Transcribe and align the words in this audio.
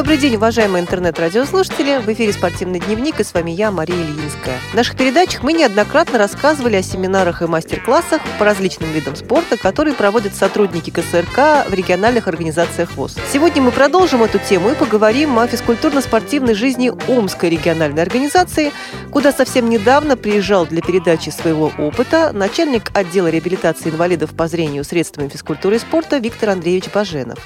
Добрый 0.00 0.16
день, 0.16 0.36
уважаемые 0.36 0.80
интернет-радиослушатели. 0.80 1.98
В 1.98 2.10
эфире 2.10 2.32
«Спортивный 2.32 2.80
дневник» 2.80 3.20
и 3.20 3.22
с 3.22 3.34
вами 3.34 3.50
я, 3.50 3.70
Мария 3.70 3.98
Ильинская. 3.98 4.58
В 4.72 4.74
наших 4.74 4.96
передачах 4.96 5.42
мы 5.42 5.52
неоднократно 5.52 6.16
рассказывали 6.16 6.76
о 6.76 6.82
семинарах 6.82 7.42
и 7.42 7.46
мастер-классах 7.46 8.22
по 8.38 8.46
различным 8.46 8.90
видам 8.92 9.14
спорта, 9.14 9.58
которые 9.58 9.94
проводят 9.94 10.34
сотрудники 10.34 10.88
КСРК 10.88 11.68
в 11.68 11.74
региональных 11.74 12.28
организациях 12.28 12.92
ВОЗ. 12.92 13.16
Сегодня 13.30 13.60
мы 13.60 13.72
продолжим 13.72 14.22
эту 14.22 14.38
тему 14.38 14.70
и 14.70 14.74
поговорим 14.74 15.38
о 15.38 15.46
физкультурно-спортивной 15.46 16.54
жизни 16.54 16.90
Омской 17.06 17.50
региональной 17.50 18.00
организации, 18.00 18.72
куда 19.10 19.32
совсем 19.32 19.68
недавно 19.68 20.16
приезжал 20.16 20.64
для 20.64 20.80
передачи 20.80 21.28
своего 21.28 21.72
опыта 21.76 22.32
начальник 22.32 22.90
отдела 22.94 23.28
реабилитации 23.28 23.90
инвалидов 23.90 24.30
по 24.30 24.48
зрению 24.48 24.82
средствами 24.84 25.28
физкультуры 25.28 25.76
и 25.76 25.78
спорта 25.78 26.16
Виктор 26.16 26.48
Андреевич 26.48 26.90
Баженов. 26.90 27.38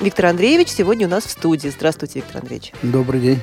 Виктор 0.00 0.24
Андреевич 0.24 0.68
сегодня 0.70 1.06
у 1.06 1.10
нас 1.10 1.24
в 1.24 1.30
студии. 1.30 1.68
Здравствуйте. 1.68 1.97
Здравствуйте, 1.98 2.24
Виктор 2.24 2.42
Андреевич. 2.42 2.72
Добрый 2.80 3.20
день. 3.20 3.40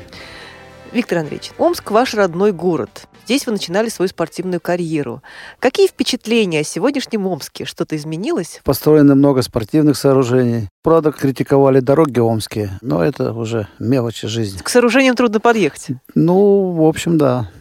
Виктор 0.94 1.18
Андреевич, 1.18 1.52
Омск 1.58 1.92
ваш 1.92 2.14
родной 2.14 2.54
город. 2.54 3.10
Здесь 3.26 3.46
вы 3.46 3.52
начинали 3.52 3.90
свою 3.90 4.08
спортивную 4.08 4.62
карьеру. 4.62 5.22
Какие 5.60 5.88
впечатления 5.88 6.62
о 6.62 6.64
сегодняшнем 6.64 7.28
Омске? 7.28 7.66
Что-то 7.66 7.98
изменилось? 7.98 8.62
Построено 8.64 9.14
много 9.14 9.42
спортивных 9.42 9.98
сооружений. 9.98 10.70
Правда, 10.84 11.12
критиковали 11.12 11.82
дороги 11.82 12.20
омские, 12.20 12.80
но 12.82 13.04
это 13.04 13.34
уже 13.34 13.68
мелочи 13.78 14.30
жизни. 14.30 14.60
К 14.60 14.70
сооружениям 14.70 15.18
трудно 15.18 15.42
подъехать? 15.42 15.88
Ну, 16.14 16.72
в 16.72 16.84
общем, 16.84 17.18
да. 17.18 17.52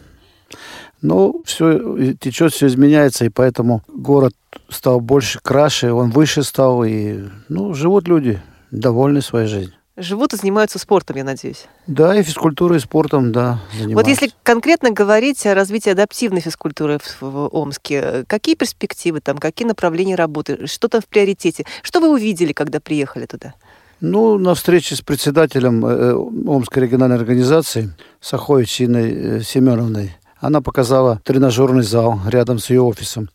Но 1.01 1.41
все 1.43 2.13
течет, 2.13 2.53
все 2.53 2.67
изменяется, 2.67 3.25
и 3.25 3.29
поэтому 3.29 3.83
город 3.89 4.33
стал 4.69 5.01
больше, 5.01 5.39
краше, 5.43 5.91
он 5.91 6.11
выше 6.11 6.43
стал, 6.43 6.85
и 6.85 7.25
ну, 7.49 7.73
живут 7.73 8.07
люди 8.07 8.41
довольны 8.71 9.21
своей 9.21 9.47
жизнью 9.47 9.75
живут 9.97 10.33
и 10.33 10.37
занимаются 10.37 10.79
спортом, 10.79 11.17
я 11.17 11.23
надеюсь. 11.23 11.65
Да, 11.87 12.15
и 12.15 12.23
физкультурой, 12.23 12.77
и 12.77 12.81
спортом, 12.81 13.31
да. 13.31 13.59
Занимаются. 13.73 13.95
Вот 13.95 14.07
если 14.07 14.31
конкретно 14.43 14.91
говорить 14.91 15.45
о 15.45 15.55
развитии 15.55 15.89
адаптивной 15.89 16.41
физкультуры 16.41 16.99
в, 16.99 17.21
в 17.21 17.47
Омске, 17.55 18.25
какие 18.27 18.55
перспективы 18.55 19.21
там, 19.21 19.37
какие 19.37 19.67
направления 19.67 20.15
работы, 20.15 20.67
что 20.67 20.87
там 20.87 21.01
в 21.01 21.07
приоритете? 21.07 21.65
Что 21.81 21.99
вы 21.99 22.09
увидели, 22.09 22.53
когда 22.53 22.79
приехали 22.79 23.25
туда? 23.25 23.53
Ну, 24.01 24.37
на 24.37 24.53
встрече 24.55 24.95
с 24.95 25.01
председателем 25.01 25.85
э, 25.85 26.13
Омской 26.13 26.83
региональной 26.83 27.15
организации 27.15 27.93
Сахович 28.19 28.81
Инной 28.81 29.11
э, 29.11 29.41
Семеновной, 29.41 30.15
она 30.39 30.61
показала 30.61 31.21
тренажерный 31.23 31.83
зал 31.83 32.19
рядом 32.27 32.59
с 32.59 32.69
ее 32.69 32.81
офисом. 32.81 33.29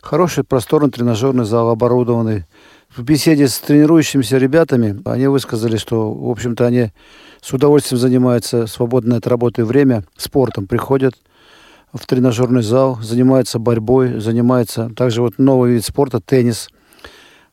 Хороший 0.00 0.44
просторный 0.44 0.90
тренажерный 0.90 1.44
зал, 1.44 1.68
оборудованный 1.68 2.44
в 2.94 3.02
беседе 3.02 3.48
с 3.48 3.58
тренирующимися 3.58 4.38
ребятами 4.38 5.00
они 5.04 5.26
высказали, 5.26 5.76
что, 5.76 6.12
в 6.12 6.30
общем-то, 6.30 6.66
они 6.66 6.92
с 7.42 7.52
удовольствием 7.52 8.00
занимаются 8.00 8.66
свободное 8.66 9.18
от 9.18 9.26
работы 9.26 9.64
время 9.64 10.04
спортом, 10.16 10.66
приходят 10.66 11.14
в 11.92 12.06
тренажерный 12.06 12.62
зал, 12.62 12.98
занимаются 13.02 13.58
борьбой, 13.58 14.20
занимаются 14.20 14.90
также 14.96 15.22
вот 15.22 15.38
новый 15.38 15.74
вид 15.74 15.84
спорта, 15.84 16.20
теннис. 16.20 16.68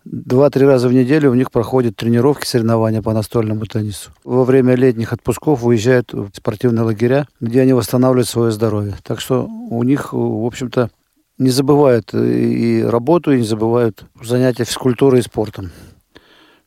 Два-три 0.05 0.65
раза 0.65 0.89
в 0.89 0.93
неделю 0.93 1.31
у 1.31 1.33
них 1.33 1.49
проходят 1.49 1.95
тренировки, 1.95 2.45
соревнования 2.45 3.01
по 3.01 3.13
настольному 3.13 3.65
теннису. 3.65 4.11
Во 4.25 4.43
время 4.43 4.75
летних 4.75 5.13
отпусков 5.13 5.61
выезжают 5.61 6.11
в 6.11 6.29
спортивные 6.33 6.83
лагеря, 6.83 7.27
где 7.39 7.61
они 7.61 7.71
восстанавливают 7.71 8.27
свое 8.27 8.51
здоровье. 8.51 8.95
Так 9.03 9.21
что 9.21 9.45
у 9.45 9.81
них, 9.83 10.11
в 10.11 10.45
общем-то, 10.45 10.89
не 11.37 11.49
забывают 11.49 12.13
и 12.13 12.83
работу, 12.83 13.31
и 13.31 13.37
не 13.37 13.45
забывают 13.45 14.05
занятия 14.21 14.65
физкультурой 14.65 15.19
и 15.19 15.23
спортом. 15.23 15.71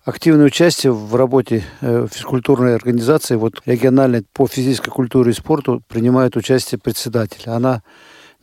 Активное 0.04 0.46
участие 0.46 0.92
в 0.92 1.16
работе 1.16 1.64
э, 1.80 2.06
физкультурной 2.10 2.76
организации, 2.76 3.34
вот 3.34 3.60
региональной 3.66 4.24
по 4.32 4.46
физической 4.46 4.90
культуре 4.90 5.32
и 5.32 5.34
спорту, 5.34 5.82
принимает 5.88 6.36
участие 6.36 6.78
председатель. 6.78 7.42
Она 7.50 7.82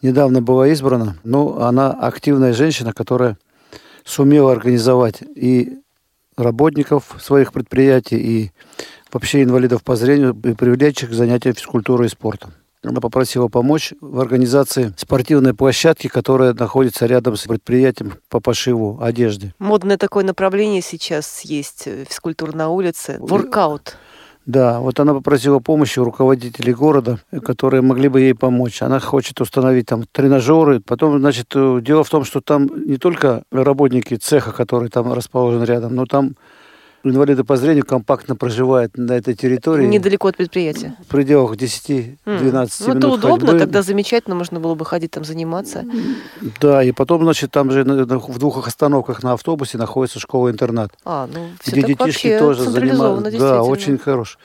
недавно 0.01 0.41
была 0.41 0.67
избрана, 0.67 1.15
но 1.23 1.61
она 1.61 1.91
активная 1.91 2.51
женщина, 2.51 2.91
которая 2.91 3.37
сумела 4.03 4.51
организовать 4.51 5.21
и 5.21 5.77
работников 6.35 7.15
своих 7.19 7.53
предприятий, 7.53 8.17
и 8.17 8.51
вообще 9.13 9.43
инвалидов 9.43 9.83
по 9.83 9.95
зрению, 9.95 10.37
и 10.43 10.53
привлечь 10.53 11.03
их 11.03 11.11
к 11.11 11.13
занятиям 11.13 11.55
физкультурой 11.55 12.07
и 12.07 12.09
спортом. 12.11 12.53
Она 12.83 12.99
попросила 12.99 13.47
помочь 13.47 13.93
в 14.01 14.19
организации 14.19 14.93
спортивной 14.97 15.53
площадки, 15.53 16.07
которая 16.07 16.53
находится 16.53 17.05
рядом 17.05 17.37
с 17.37 17.43
предприятием 17.43 18.13
по 18.29 18.41
пошиву 18.41 18.99
одежды. 19.01 19.53
Модное 19.59 19.97
такое 19.97 20.25
направление 20.25 20.81
сейчас 20.81 21.41
есть, 21.41 21.83
э, 21.87 22.03
физкультура 22.07 22.51
на 22.51 22.69
улице, 22.69 23.17
воркаут. 23.19 23.95
Да, 24.45 24.81
вот 24.81 24.99
она 24.99 25.13
попросила 25.13 25.59
помощи 25.59 25.99
у 25.99 26.03
руководителей 26.03 26.73
города, 26.73 27.19
которые 27.45 27.81
могли 27.81 28.09
бы 28.09 28.19
ей 28.19 28.35
помочь. 28.35 28.81
Она 28.81 28.99
хочет 28.99 29.39
установить 29.39 29.85
там 29.85 30.03
тренажеры. 30.11 30.81
Потом, 30.81 31.17
значит, 31.19 31.47
э, 31.55 31.79
дело 31.81 32.03
в 32.03 32.09
том, 32.09 32.25
что 32.25 32.41
там 32.41 32.69
не 32.85 32.97
только 32.97 33.43
работники 33.51 34.15
цеха, 34.15 34.51
который 34.51 34.89
там 34.89 35.13
расположен 35.13 35.63
рядом, 35.63 35.95
но 35.95 36.05
там 36.05 36.35
инвалиды 37.03 37.43
по 37.43 37.57
зрению 37.57 37.85
компактно 37.85 38.35
проживают 38.35 38.97
на 38.97 39.13
этой 39.13 39.35
территории. 39.35 39.85
Недалеко 39.85 40.27
от 40.27 40.37
предприятия. 40.37 40.95
В 41.05 41.07
пределах 41.07 41.55
10-12 41.55 42.17
mm. 42.25 42.43
минут 42.43 42.69
Ну, 42.87 42.93
это 42.95 43.07
удобно, 43.09 43.47
ходьбы. 43.47 43.59
тогда 43.59 43.81
замечательно, 43.81 44.35
можно 44.35 44.59
было 44.59 44.75
бы 44.75 44.85
ходить 44.85 45.11
там 45.11 45.23
заниматься. 45.23 45.85
Да, 46.61 46.83
и 46.83 46.91
потом, 46.91 47.23
значит, 47.23 47.51
там 47.51 47.71
же 47.71 47.83
в 47.83 48.39
двух 48.39 48.67
остановках 48.67 49.23
на 49.23 49.33
автобусе 49.33 49.77
находится 49.77 50.19
школа-интернат. 50.19 50.91
А, 51.05 51.27
ну, 51.31 51.49
где 51.65 51.81
детишки 51.81 52.37
тоже 52.39 52.69
занимаются. 52.69 53.37
Да, 53.37 53.63
очень 53.63 53.97
хорош. 53.97 54.37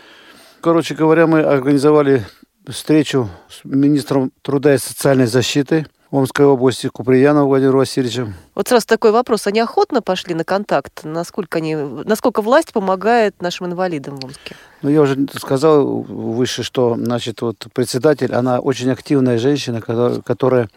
Короче 0.60 0.94
говоря, 0.94 1.26
мы 1.26 1.40
организовали 1.40 2.26
встречу 2.66 3.30
с 3.48 3.64
министром 3.64 4.32
труда 4.42 4.74
и 4.74 4.78
социальной 4.78 5.26
защиты– 5.26 5.86
Омской 6.10 6.46
области 6.46 6.88
Куприянов 6.88 7.46
Владимир 7.46 7.76
Васильевичем. 7.76 8.34
Вот 8.54 8.68
сразу 8.68 8.86
такой 8.86 9.10
вопрос. 9.12 9.46
Они 9.46 9.60
охотно 9.60 10.00
пошли 10.00 10.34
на 10.34 10.42
контакт? 10.42 11.04
Насколько, 11.04 11.58
они, 11.58 11.74
насколько 11.76 12.40
власть 12.40 12.72
помогает 12.72 13.42
нашим 13.42 13.66
инвалидам 13.66 14.16
в 14.16 14.24
Омске? 14.24 14.56
Ну, 14.80 14.88
я 14.88 15.02
уже 15.02 15.18
сказал 15.34 15.84
выше, 15.84 16.62
что, 16.62 16.94
значит, 16.94 17.42
вот 17.42 17.66
председатель, 17.74 18.32
она 18.32 18.58
очень 18.58 18.90
активная 18.90 19.38
женщина, 19.38 19.82
которая, 19.82 20.20
которая 20.22 20.70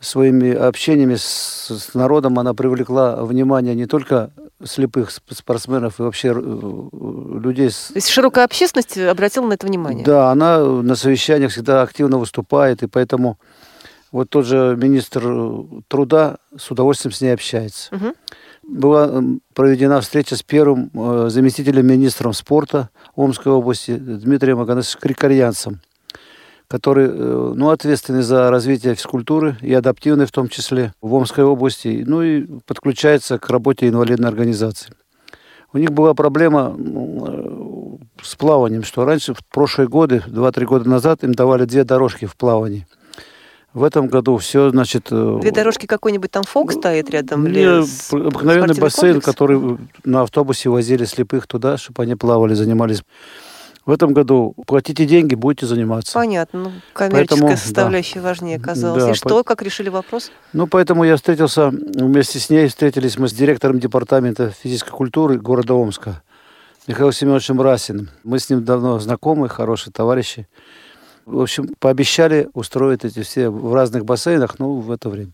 своими 0.00 0.52
общениями 0.52 1.14
с, 1.14 1.70
с 1.70 1.94
народом 1.94 2.38
она 2.38 2.54
привлекла 2.54 3.24
внимание 3.24 3.74
не 3.74 3.86
только 3.86 4.30
слепых 4.64 5.10
спортсменов 5.10 6.00
и 6.00 6.02
вообще 6.02 6.28
э, 6.28 6.32
людей. 6.32 7.68
То 7.68 7.94
есть 7.94 8.08
широкая 8.08 8.44
общественность 8.44 8.98
обратила 8.98 9.46
на 9.46 9.52
это 9.52 9.66
внимание? 9.66 10.04
Да, 10.04 10.30
она 10.30 10.58
на 10.58 10.96
совещаниях 10.96 11.52
всегда 11.52 11.82
активно 11.82 12.18
выступает, 12.18 12.82
и 12.82 12.88
поэтому 12.88 13.38
вот 14.12 14.30
тот 14.30 14.46
же 14.46 14.76
министр 14.80 15.22
э, 15.24 15.62
труда 15.88 16.38
с 16.56 16.70
удовольствием 16.70 17.12
с 17.12 17.20
ней 17.20 17.34
общается. 17.34 17.94
Угу. 17.94 18.14
Была 18.62 19.22
проведена 19.54 20.00
встреча 20.00 20.36
с 20.36 20.42
первым 20.42 20.90
э, 20.94 21.28
заместителем 21.30 21.86
министром 21.86 22.32
спорта 22.32 22.90
Омской 23.14 23.52
области 23.52 23.96
Дмитрием 23.96 24.60
Аганесовичем 24.60 25.00
Крикарьянцем, 25.00 25.80
который 26.68 27.06
э, 27.08 27.52
ну, 27.54 27.70
ответственный 27.70 28.22
за 28.22 28.50
развитие 28.50 28.94
физкультуры 28.94 29.56
и 29.60 29.72
адаптивной 29.74 30.26
в 30.26 30.32
том 30.32 30.48
числе 30.48 30.92
в 31.00 31.14
Омской 31.14 31.44
области, 31.44 32.04
ну 32.06 32.22
и 32.22 32.46
подключается 32.66 33.38
к 33.38 33.48
работе 33.50 33.88
инвалидной 33.88 34.28
организации. 34.28 34.92
У 35.70 35.76
них 35.76 35.90
была 35.90 36.14
проблема 36.14 36.74
ну, 36.78 38.00
с 38.22 38.34
плаванием, 38.36 38.84
что 38.84 39.04
раньше, 39.04 39.34
в 39.34 39.44
прошлые 39.52 39.86
годы, 39.86 40.24
2-3 40.26 40.64
года 40.64 40.88
назад, 40.88 41.24
им 41.24 41.34
давали 41.34 41.66
две 41.66 41.84
дорожки 41.84 42.24
в 42.24 42.36
плавании– 42.36 42.86
в 43.74 43.82
этом 43.82 44.08
году 44.08 44.36
все, 44.38 44.70
значит... 44.70 45.08
Э, 45.10 45.38
Две 45.40 45.50
дорожки 45.50 45.86
какой-нибудь 45.86 46.30
там 46.30 46.44
фок 46.44 46.72
стоит 46.72 47.10
рядом? 47.10 47.46
Не, 47.46 47.84
обыкновенный 48.12 48.74
бассейн, 48.74 49.14
комплекс? 49.14 49.26
который 49.26 49.78
на 50.04 50.22
автобусе 50.22 50.70
возили 50.70 51.04
слепых 51.04 51.46
туда, 51.46 51.76
чтобы 51.76 52.02
они 52.02 52.14
плавали, 52.14 52.54
занимались. 52.54 53.02
В 53.84 53.90
этом 53.90 54.12
году 54.12 54.54
платите 54.66 55.06
деньги, 55.06 55.34
будете 55.34 55.64
заниматься. 55.64 56.12
Понятно. 56.12 56.60
Ну, 56.60 56.72
коммерческая 56.92 57.40
поэтому, 57.40 57.56
составляющая 57.56 58.20
да. 58.20 58.28
важнее 58.28 58.56
оказалась. 58.58 59.04
Да, 59.04 59.10
И 59.12 59.14
что, 59.14 59.38
по... 59.38 59.42
как 59.42 59.62
решили 59.62 59.88
вопрос? 59.88 60.30
Ну, 60.52 60.66
поэтому 60.66 61.04
я 61.04 61.16
встретился, 61.16 61.68
вместе 61.68 62.38
с 62.38 62.50
ней 62.50 62.68
встретились 62.68 63.16
мы 63.18 63.28
с 63.28 63.32
директором 63.32 63.80
департамента 63.80 64.50
физической 64.50 64.90
культуры 64.90 65.38
города 65.38 65.72
Омска, 65.72 66.22
Михаилом 66.86 67.12
Семеновичем 67.12 67.60
Расиным. 67.62 68.10
Мы 68.24 68.38
с 68.38 68.50
ним 68.50 68.62
давно 68.62 68.98
знакомы, 68.98 69.48
хорошие 69.48 69.90
товарищи. 69.90 70.46
В 71.28 71.40
общем, 71.40 71.74
пообещали 71.78 72.48
устроить 72.54 73.04
эти 73.04 73.22
все 73.22 73.50
в 73.50 73.74
разных 73.74 74.06
бассейнах, 74.06 74.58
ну, 74.58 74.80
в 74.80 74.90
это 74.90 75.10
время. 75.10 75.32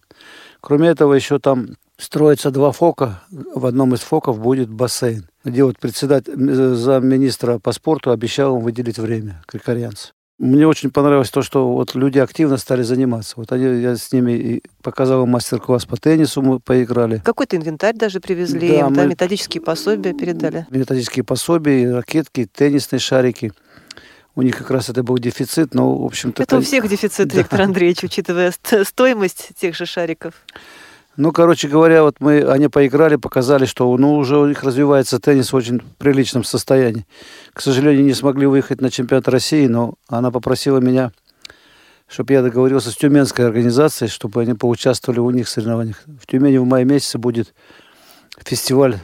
Кроме 0.60 0.88
этого, 0.88 1.14
еще 1.14 1.38
там 1.38 1.76
строится 1.96 2.50
два 2.50 2.72
фока. 2.72 3.22
В 3.30 3.64
одном 3.64 3.94
из 3.94 4.00
фоков 4.00 4.40
будет 4.40 4.68
бассейн, 4.68 5.28
где 5.44 5.62
вот 5.62 5.78
председатель, 5.78 6.34
замминистра 6.74 7.58
по 7.60 7.70
спорту 7.70 8.10
обещал 8.10 8.54
ему 8.54 8.64
выделить 8.64 8.98
время, 8.98 9.42
крикарианцы. 9.46 10.12
Мне 10.40 10.66
очень 10.66 10.90
понравилось 10.90 11.30
то, 11.30 11.42
что 11.42 11.72
вот 11.72 11.94
люди 11.94 12.18
активно 12.18 12.56
стали 12.56 12.82
заниматься. 12.82 13.34
Вот 13.36 13.52
они, 13.52 13.80
я 13.80 13.94
с 13.94 14.12
ними 14.12 14.62
показал 14.82 15.26
мастер-класс 15.26 15.86
по 15.86 15.96
теннису, 15.96 16.42
мы 16.42 16.58
поиграли. 16.58 17.22
Какой-то 17.24 17.56
инвентарь 17.56 17.94
даже 17.94 18.18
привезли, 18.18 18.78
да, 18.78 18.90
мы... 18.90 19.06
методические 19.06 19.62
пособия 19.62 20.12
передали. 20.12 20.66
Методические 20.70 21.24
пособия, 21.24 21.94
ракетки, 21.94 22.48
теннисные 22.52 22.98
шарики. 22.98 23.52
У 24.36 24.42
них 24.42 24.56
как 24.56 24.70
раз 24.70 24.88
это 24.88 25.02
был 25.02 25.18
дефицит, 25.18 25.74
но, 25.74 25.96
в 25.96 26.04
общем-то... 26.04 26.42
Это 26.42 26.56
у 26.56 26.60
всех 26.60 26.88
дефицит, 26.88 27.28
да. 27.32 27.38
Виктор 27.38 27.62
Андреевич, 27.62 28.02
учитывая 28.02 28.52
стоимость 28.84 29.50
тех 29.56 29.76
же 29.76 29.86
шариков. 29.86 30.34
Ну, 31.16 31.30
короче 31.30 31.68
говоря, 31.68 32.02
вот 32.02 32.16
мы, 32.18 32.42
они 32.42 32.66
поиграли, 32.66 33.14
показали, 33.14 33.66
что 33.66 33.96
ну, 33.96 34.16
уже 34.16 34.36
у 34.36 34.48
них 34.48 34.64
развивается 34.64 35.20
теннис 35.20 35.52
в 35.52 35.56
очень 35.56 35.80
приличном 35.98 36.42
состоянии. 36.42 37.06
К 37.52 37.60
сожалению, 37.60 38.04
не 38.04 38.14
смогли 38.14 38.46
выехать 38.46 38.80
на 38.80 38.90
чемпионат 38.90 39.28
России, 39.28 39.68
но 39.68 39.94
она 40.08 40.32
попросила 40.32 40.78
меня, 40.78 41.12
чтобы 42.08 42.32
я 42.32 42.42
договорился 42.42 42.90
с 42.90 42.96
тюменской 42.96 43.46
организацией, 43.46 44.10
чтобы 44.10 44.42
они 44.42 44.54
поучаствовали 44.54 45.20
у 45.20 45.30
них 45.30 45.46
в 45.46 45.50
соревнованиях. 45.50 46.02
В 46.20 46.26
Тюмени 46.26 46.56
в 46.58 46.64
мае 46.64 46.84
месяце 46.84 47.18
будет 47.18 47.54
фестиваль 48.44 48.98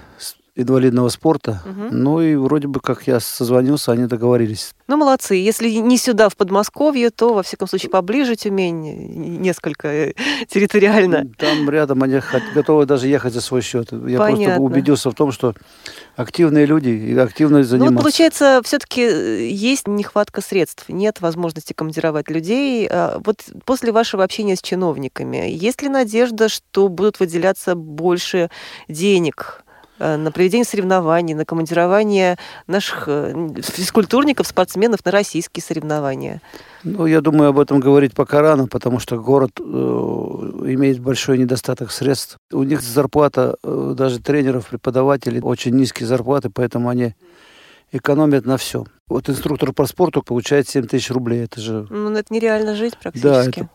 инвалидного 0.60 1.08
спорта. 1.08 1.62
Угу. 1.64 1.88
Ну 1.94 2.20
и 2.20 2.34
вроде 2.34 2.68
бы 2.68 2.80
как 2.80 3.06
я 3.06 3.20
созвонился, 3.20 3.92
они 3.92 4.06
договорились. 4.06 4.72
Ну, 4.90 4.96
молодцы. 4.96 5.34
Если 5.34 5.70
не 5.70 5.96
сюда, 5.96 6.28
в 6.28 6.36
Подмосковье, 6.36 7.10
то, 7.10 7.34
во 7.34 7.42
всяком 7.42 7.68
случае, 7.68 7.90
поближе 7.90 8.34
Тюмень, 8.34 9.38
несколько 9.40 9.88
э, 9.88 10.12
территориально. 10.48 11.26
Там 11.38 11.70
рядом 11.70 12.02
они 12.02 12.20
готовы 12.54 12.86
даже 12.86 13.06
ехать 13.06 13.32
за 13.32 13.40
свой 13.40 13.62
счет. 13.62 13.92
Я 13.92 14.18
Понятно. 14.18 14.44
просто 14.46 14.62
убедился 14.62 15.10
в 15.10 15.14
том, 15.14 15.30
что 15.30 15.54
активные 16.16 16.66
люди 16.66 16.88
и 16.88 17.16
активно 17.16 17.62
занимаются. 17.62 17.94
Ну, 17.94 18.00
получается, 18.00 18.60
все-таки 18.64 19.02
э, 19.02 19.48
есть 19.48 19.86
нехватка 19.86 20.40
средств, 20.40 20.84
нет 20.88 21.20
возможности 21.20 21.72
командировать 21.72 22.28
людей. 22.28 22.88
А 22.90 23.20
вот 23.24 23.44
после 23.64 23.92
вашего 23.92 24.24
общения 24.24 24.56
с 24.56 24.62
чиновниками, 24.62 25.48
есть 25.48 25.82
ли 25.82 25.88
надежда, 25.88 26.48
что 26.48 26.88
будут 26.88 27.20
выделяться 27.20 27.74
больше 27.74 28.50
денег 28.88 29.64
на 30.00 30.32
проведение 30.32 30.64
соревнований, 30.64 31.34
на 31.34 31.44
командирование 31.44 32.36
наших 32.66 33.04
э, 33.06 33.48
физкультурников, 33.60 34.46
спортсменов 34.46 35.04
на 35.04 35.10
российские 35.10 35.62
соревнования? 35.62 36.40
Ну, 36.82 37.06
я 37.06 37.20
думаю, 37.20 37.50
об 37.50 37.58
этом 37.58 37.80
говорить 37.80 38.14
пока 38.14 38.40
рано, 38.40 38.66
потому 38.66 38.98
что 38.98 39.18
город 39.18 39.52
э, 39.60 39.62
имеет 39.62 41.00
большой 41.00 41.38
недостаток 41.38 41.92
средств. 41.92 42.38
У 42.50 42.62
них 42.62 42.80
зарплата, 42.80 43.56
э, 43.62 43.94
даже 43.96 44.18
тренеров, 44.20 44.68
преподавателей, 44.68 45.40
очень 45.40 45.74
низкие 45.74 46.06
зарплаты, 46.06 46.50
поэтому 46.50 46.88
они 46.88 47.14
экономят 47.92 48.46
на 48.46 48.56
все. 48.56 48.86
Вот 49.08 49.28
инструктор 49.28 49.72
по 49.72 49.86
спорту 49.86 50.22
получает 50.22 50.68
7 50.68 50.86
тысяч 50.86 51.10
рублей. 51.10 51.44
Это 51.44 51.60
же... 51.60 51.86
Ну, 51.90 52.10
это 52.12 52.32
нереально 52.32 52.74
жить 52.74 52.96
практически. 52.96 53.28
Да, 53.28 53.44
это... 53.44 53.68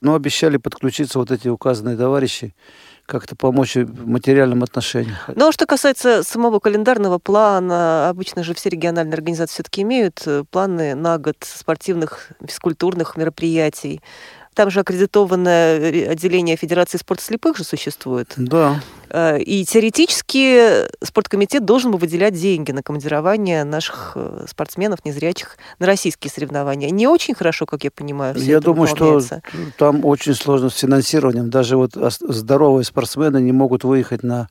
Но 0.00 0.14
обещали 0.14 0.56
подключиться 0.56 1.18
вот 1.18 1.30
эти 1.30 1.48
указанные 1.48 1.96
товарищи 1.96 2.54
как-то 3.06 3.36
помочь 3.36 3.76
в 3.76 4.06
материальном 4.06 4.62
отношении. 4.62 5.14
Ну, 5.34 5.48
а 5.48 5.52
что 5.52 5.66
касается 5.66 6.22
самого 6.22 6.58
календарного 6.58 7.18
плана, 7.18 8.08
обычно 8.08 8.42
же 8.42 8.52
все 8.54 8.68
региональные 8.68 9.14
организации 9.14 9.54
все-таки 9.54 9.82
имеют 9.82 10.22
э, 10.26 10.44
планы 10.50 10.94
на 10.94 11.18
год 11.18 11.36
спортивных, 11.40 12.32
физкультурных 12.44 13.16
мероприятий. 13.16 14.02
Там 14.56 14.70
же 14.70 14.80
аккредитованное 14.80 15.78
э, 15.78 16.10
отделение 16.10 16.56
Федерации 16.56 16.96
спорта 16.96 17.22
слепых 17.22 17.58
же 17.58 17.62
существует. 17.62 18.32
Да. 18.38 18.80
Э, 19.10 19.38
и 19.38 19.66
теоретически 19.66 20.88
спорткомитет 21.04 21.66
должен 21.66 21.90
бы 21.90 21.98
выделять 21.98 22.32
деньги 22.32 22.72
на 22.72 22.82
командирование 22.82 23.64
наших 23.64 24.12
э, 24.14 24.46
спортсменов 24.48 25.04
незрячих 25.04 25.58
на 25.78 25.84
российские 25.84 26.30
соревнования. 26.30 26.88
Не 26.88 27.06
очень 27.06 27.34
хорошо, 27.34 27.66
как 27.66 27.84
я 27.84 27.90
понимаю. 27.90 28.34
Все 28.34 28.52
я 28.52 28.60
думаю, 28.60 28.88
что 28.88 29.20
там 29.76 30.06
очень 30.06 30.32
сложно 30.32 30.70
с 30.70 30.76
финансированием. 30.78 31.50
Даже 31.50 31.76
вот 31.76 31.90
здоровые 31.94 32.86
спортсмены 32.86 33.42
не 33.42 33.52
могут 33.52 33.84
выехать 33.84 34.22
на 34.22 34.48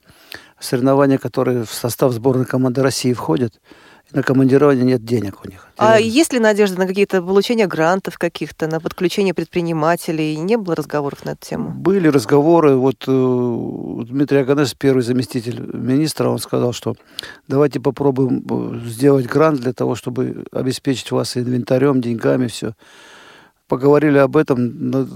соревнования, 0.59 1.17
которые 1.17 1.63
в 1.65 1.71
состав 1.71 2.13
сборной 2.13 2.45
команды 2.45 2.81
России 2.81 3.13
входят 3.13 3.53
на 4.11 4.23
командирование 4.23 4.85
нет 4.85 5.03
денег 5.03 5.43
у 5.43 5.49
них. 5.49 5.67
А 5.77 5.99
есть 5.99 6.31
ли 6.31 6.39
надежда 6.39 6.79
на 6.79 6.87
какие-то 6.87 7.21
получения 7.21 7.67
грантов 7.67 8.17
каких-то, 8.17 8.67
на 8.67 8.79
подключение 8.79 9.33
предпринимателей? 9.33 10.37
Не 10.37 10.57
было 10.57 10.75
разговоров 10.75 11.25
на 11.25 11.31
эту 11.31 11.47
тему? 11.47 11.71
Были 11.71 12.07
разговоры. 12.07 12.75
Вот 12.75 13.03
э, 13.07 14.05
Дмитрий 14.07 14.39
Аганес, 14.39 14.73
первый 14.73 15.01
заместитель 15.01 15.59
министра, 15.73 16.29
он 16.29 16.39
сказал, 16.39 16.71
что 16.71 16.95
давайте 17.47 17.79
попробуем 17.79 18.45
э, 18.49 18.87
сделать 18.87 19.25
грант 19.25 19.59
для 19.59 19.73
того, 19.73 19.95
чтобы 19.95 20.45
обеспечить 20.51 21.11
вас 21.11 21.35
инвентарем, 21.35 21.99
деньгами, 21.99 22.47
все 22.47 22.73
поговорили 23.67 24.17
об 24.17 24.37
этом, 24.37 25.07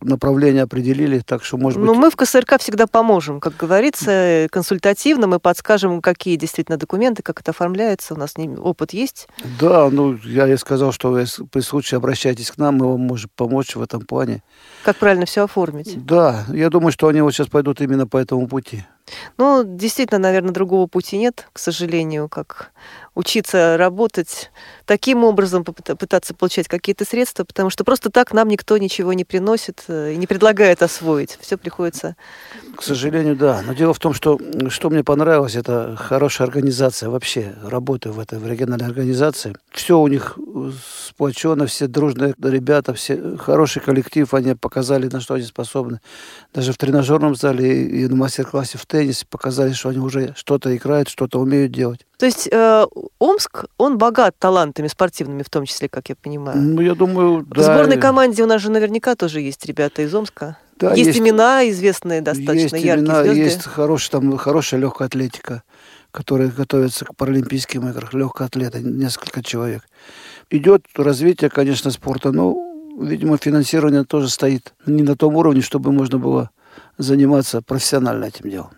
направление 0.00 0.62
определили, 0.62 1.18
так 1.20 1.44
что, 1.44 1.56
может 1.56 1.78
ну, 1.78 1.86
быть... 1.86 1.94
Ну, 1.94 2.00
мы 2.00 2.10
в 2.10 2.16
КСРК 2.16 2.60
всегда 2.60 2.86
поможем, 2.86 3.40
как 3.40 3.56
говорится, 3.56 4.46
консультативно, 4.50 5.26
мы 5.26 5.40
подскажем, 5.40 6.00
какие 6.00 6.36
действительно 6.36 6.78
документы, 6.78 7.22
как 7.22 7.40
это 7.40 7.50
оформляется, 7.50 8.14
у 8.14 8.16
нас 8.16 8.34
опыт 8.58 8.92
есть. 8.92 9.28
Да, 9.60 9.88
ну, 9.90 10.16
я 10.24 10.46
и 10.46 10.56
сказал, 10.56 10.92
что 10.92 11.24
при 11.50 11.60
случае 11.60 11.98
обращайтесь 11.98 12.50
к 12.50 12.58
нам, 12.58 12.76
мы 12.76 12.90
вам 12.90 13.00
можем 13.00 13.30
помочь 13.34 13.74
в 13.74 13.82
этом 13.82 14.02
плане. 14.02 14.42
Как 14.84 14.96
правильно 14.96 15.26
все 15.26 15.44
оформить? 15.44 16.04
Да, 16.04 16.44
я 16.52 16.70
думаю, 16.70 16.92
что 16.92 17.08
они 17.08 17.20
вот 17.20 17.32
сейчас 17.32 17.48
пойдут 17.48 17.80
именно 17.80 18.06
по 18.06 18.16
этому 18.16 18.46
пути. 18.46 18.84
Ну, 19.36 19.62
действительно, 19.64 20.18
наверное, 20.18 20.52
другого 20.52 20.86
пути 20.86 21.18
нет, 21.18 21.48
к 21.52 21.58
сожалению, 21.58 22.28
как 22.28 22.72
учиться 23.18 23.76
работать 23.76 24.52
таким 24.86 25.24
образом, 25.24 25.64
пытаться 25.64 26.34
получать 26.34 26.68
какие-то 26.68 27.04
средства, 27.04 27.42
потому 27.44 27.68
что 27.68 27.82
просто 27.82 28.10
так 28.10 28.32
нам 28.32 28.46
никто 28.48 28.78
ничего 28.78 29.12
не 29.12 29.24
приносит 29.24 29.82
э, 29.88 30.12
и 30.12 30.16
не 30.16 30.28
предлагает 30.28 30.82
освоить. 30.82 31.36
Все 31.40 31.58
приходится... 31.58 32.16
К 32.76 32.82
сожалению, 32.82 33.34
да. 33.34 33.60
Но 33.66 33.74
дело 33.74 33.92
в 33.92 33.98
том, 33.98 34.14
что 34.14 34.38
что 34.68 34.88
мне 34.88 35.02
понравилось, 35.02 35.56
это 35.56 35.96
хорошая 35.98 36.46
организация 36.46 37.08
вообще, 37.08 37.54
работы 37.64 38.10
в 38.10 38.20
этой 38.20 38.38
в 38.38 38.46
региональной 38.46 38.86
организации. 38.86 39.54
Все 39.72 39.98
у 39.98 40.06
них 40.06 40.38
сплочено, 41.08 41.66
все 41.66 41.88
дружные 41.88 42.34
ребята, 42.40 42.94
все 42.94 43.36
хороший 43.36 43.82
коллектив, 43.82 44.32
они 44.32 44.54
показали, 44.54 45.08
на 45.08 45.20
что 45.20 45.34
они 45.34 45.42
способны. 45.42 46.00
Даже 46.54 46.72
в 46.72 46.78
тренажерном 46.78 47.34
зале 47.34 47.88
и 47.88 48.06
на 48.06 48.14
мастер-классе 48.14 48.78
в 48.78 48.86
теннисе 48.98 49.26
показали, 49.26 49.72
что 49.72 49.90
они 49.90 49.98
уже 49.98 50.34
что-то 50.36 50.76
играют, 50.76 51.08
что-то 51.08 51.38
умеют 51.38 51.72
делать. 51.72 52.04
То 52.18 52.26
есть 52.26 52.48
э, 52.50 52.86
Омск, 53.20 53.66
он 53.76 53.96
богат 53.96 54.34
талантами 54.38 54.88
спортивными, 54.88 55.42
в 55.44 55.50
том 55.50 55.64
числе, 55.66 55.88
как 55.88 56.08
я 56.08 56.16
понимаю. 56.16 56.60
Ну, 56.60 56.80
я 56.80 56.94
думаю, 56.94 57.46
да. 57.48 57.60
В 57.60 57.64
сборной 57.64 57.96
команде 57.96 58.42
у 58.42 58.46
нас 58.46 58.60
же 58.60 58.70
наверняка 58.70 59.14
тоже 59.14 59.40
есть 59.40 59.64
ребята 59.66 60.02
из 60.02 60.12
Омска. 60.14 60.58
Да, 60.78 60.94
есть, 60.94 61.06
есть 61.08 61.18
имена 61.18 61.68
известные 61.68 62.20
достаточно, 62.20 62.76
есть 62.76 62.84
яркие 62.84 62.96
имена, 62.96 63.22
звезды. 63.22 63.40
Есть 63.40 63.64
хороший, 63.64 64.10
там, 64.10 64.36
хорошая 64.36 64.80
легкая 64.80 65.06
атлетика, 65.06 65.62
которая 66.10 66.48
готовится 66.48 67.04
к 67.04 67.14
Паралимпийским 67.14 67.88
играм. 67.88 68.08
Легкая 68.12 68.48
атлета, 68.48 68.80
несколько 68.80 69.42
человек. 69.42 69.82
Идет 70.50 70.86
развитие, 70.96 71.50
конечно, 71.50 71.90
спорта, 71.90 72.32
но, 72.32 72.56
видимо, 73.00 73.36
финансирование 73.36 74.04
тоже 74.04 74.28
стоит 74.28 74.74
не 74.86 75.02
на 75.02 75.16
том 75.16 75.36
уровне, 75.36 75.60
чтобы 75.60 75.92
можно 75.92 76.18
было 76.18 76.50
заниматься 76.96 77.62
профессионально 77.62 78.24
этим 78.26 78.50
делом. 78.50 78.70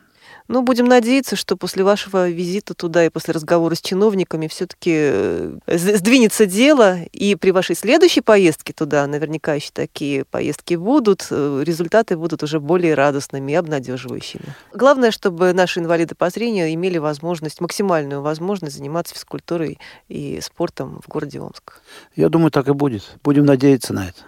Ну, 0.52 0.62
будем 0.62 0.86
надеяться, 0.86 1.36
что 1.36 1.56
после 1.56 1.84
вашего 1.84 2.28
визита 2.28 2.74
туда 2.74 3.04
и 3.04 3.08
после 3.08 3.32
разговора 3.32 3.76
с 3.76 3.80
чиновниками 3.80 4.48
все-таки 4.48 4.90
э, 4.92 5.58
сдвинется 5.68 6.44
дело, 6.44 7.04
и 7.12 7.36
при 7.36 7.52
вашей 7.52 7.76
следующей 7.76 8.20
поездке 8.20 8.72
туда, 8.72 9.06
наверняка 9.06 9.54
еще 9.54 9.70
такие 9.72 10.24
поездки 10.24 10.74
будут, 10.74 11.28
э, 11.30 11.62
результаты 11.64 12.16
будут 12.16 12.42
уже 12.42 12.58
более 12.58 12.94
радостными 12.94 13.52
и 13.52 13.54
обнадеживающими. 13.54 14.42
Главное, 14.74 15.12
чтобы 15.12 15.52
наши 15.52 15.78
инвалиды 15.78 16.16
по 16.16 16.28
зрению 16.30 16.74
имели 16.74 16.98
возможность, 16.98 17.60
максимальную 17.60 18.20
возможность 18.20 18.74
заниматься 18.74 19.14
физкультурой 19.14 19.78
и 20.08 20.40
спортом 20.42 21.00
в 21.06 21.08
городе 21.08 21.38
Омск. 21.38 21.80
Я 22.16 22.28
думаю, 22.28 22.50
так 22.50 22.66
и 22.66 22.72
будет. 22.72 23.18
Будем 23.22 23.44
надеяться 23.44 23.92
на 23.92 24.08
это. 24.08 24.22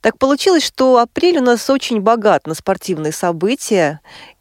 Так 0.00 0.16
получилось, 0.18 0.64
что 0.64 0.98
апрель 0.98 1.38
у 1.38 1.42
нас 1.42 1.68
очень 1.68 2.00
богат 2.00 2.46
на 2.46 2.54
спортивные 2.54 3.10
события, 3.10 4.00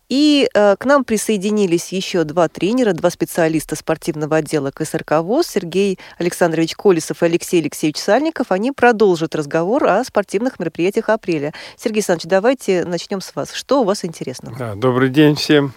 и 0.10 0.50
э, 0.54 0.76
к 0.78 0.86
нам 0.86 1.04
присоединились 1.04 1.92
еще 1.92 2.24
два 2.24 2.48
тренера, 2.48 2.94
два 2.94 3.10
специалиста 3.10 3.76
спортивного 3.76 4.38
отдела 4.38 4.72
КСРК 4.72 5.20
ВОЗ, 5.22 5.48
Сергей 5.48 6.00
Александрович 6.18 6.76
Колесов 6.76 7.24
и 7.24 7.26
Алексей 7.26 7.60
Алексеевич 7.60 7.98
Сальников. 7.98 8.52
Они 8.52 8.72
продолжат 8.72 9.36
разговор 9.36 9.86
о 9.86 10.04
спортивных 10.04 10.60
мероприятиях 10.60 11.10
апреля. 11.10 11.54
Сергей 11.76 12.00
Александрович, 12.00 12.30
давайте 12.30 12.86
начнем 12.86 13.22
с 13.22 13.36
вас. 13.36 13.52
Что 13.54 13.82
у 13.82 13.84
вас 13.84 14.06
интересно? 14.06 14.54
Да, 14.58 14.76
добрый 14.76 15.10
день 15.10 15.36
всем. 15.36 15.74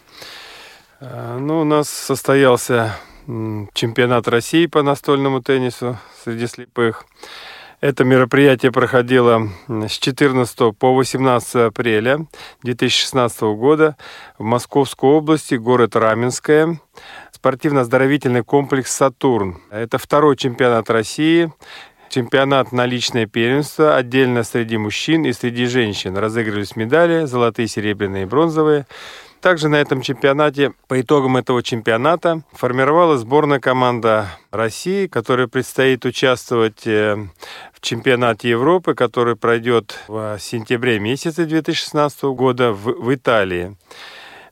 Э, 1.01 1.39
ну, 1.39 1.63
у 1.63 1.65
нас 1.65 1.89
состоялся 1.89 2.97
чемпионат 3.27 4.29
России 4.29 4.67
по 4.67 4.83
настольному 4.83 5.43
теннису 5.43 5.99
среди 6.25 6.47
слепых. 6.47 7.05
Это 7.81 8.05
мероприятие 8.05 8.73
проходило 8.73 9.49
с 9.67 9.93
14 9.93 10.77
по 10.77 10.95
18 10.95 11.55
апреля 11.55 12.27
2016 12.63 13.41
года 13.57 13.97
в 14.37 14.43
Московской 14.43 15.09
области, 15.09 15.55
город 15.55 15.97
Раменское. 15.97 16.79
Спортивно-оздоровительный 17.33 18.45
комплекс 18.45 18.95
«Сатурн». 18.95 19.63
Это 19.71 19.97
второй 19.97 20.37
чемпионат 20.37 20.91
России. 20.91 21.51
чемпионат 22.11 22.71
на 22.73 22.85
личное 22.85 23.27
первенство, 23.27 23.97
отдельно 23.97 24.43
среди 24.43 24.77
мужчин 24.77 25.25
и 25.25 25.33
среди 25.33 25.65
женщин. 25.65 26.19
Разыгрывались 26.19 26.77
медали, 26.77 27.25
золотые, 27.25 27.67
серебряные 27.67 28.25
и 28.25 28.27
бронзовые. 28.27 28.87
Также 29.41 29.71
на 29.71 29.77
этом 29.77 30.03
чемпионате, 30.03 30.75
по 30.87 31.01
итогам 31.01 31.39
этого 31.39 31.63
чемпионата, 31.63 32.43
формировалась 32.53 33.21
сборная 33.21 33.59
команда 33.59 34.29
России, 34.51 35.07
которая 35.07 35.47
предстоит 35.47 36.05
участвовать 36.05 36.87
э, 36.87 37.17
в 37.73 37.81
чемпионате 37.81 38.51
Европы, 38.51 38.95
который 38.95 39.37
пройдет 39.37 39.99
в 40.09 40.39
сентябре 40.39 40.99
месяце 40.99 41.47
2016 41.47 42.23
года 42.25 42.73
в, 42.73 42.93
в 42.93 43.15
Италии. 43.15 43.77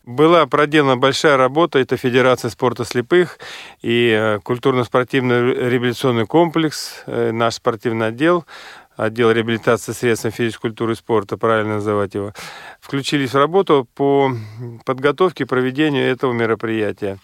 Была 0.05 0.47
проделана 0.47 0.97
большая 0.97 1.37
работа, 1.37 1.79
это 1.79 1.99
Федерация 1.99 2.49
спорта 2.49 2.87
слепых 2.87 3.39
и 3.83 4.17
э, 4.19 4.39
культурно-спортивный 4.43 5.69
революционный 5.69 6.27
комплекс, 6.27 7.03
э, 7.05 7.31
наш 7.31 7.57
спортивный 7.57 8.07
отдел 8.07 8.47
отдел 8.99 9.31
реабилитации 9.31 9.93
средств 9.93 10.29
физической 10.31 10.63
культуры 10.63 10.93
и 10.93 10.97
спорта, 10.97 11.39
правильно 11.39 11.75
называть 11.75 12.15
его, 12.15 12.33
включились 12.81 13.31
в 13.31 13.37
работу 13.37 13.89
по 13.95 14.33
подготовке 14.85 15.45
и 15.45 15.47
проведению 15.47 16.05
этого 16.05 16.33
мероприятия. 16.33 17.19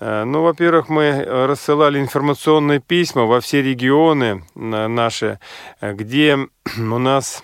Э, 0.00 0.24
ну, 0.24 0.42
во-первых, 0.42 0.88
мы 0.88 1.24
рассылали 1.24 1.98
информационные 1.98 2.80
письма 2.80 3.24
во 3.24 3.40
все 3.40 3.62
регионы 3.62 4.44
наши, 4.54 5.40
э, 5.80 5.92
где 5.92 6.38
у 6.78 6.98
нас 6.98 7.42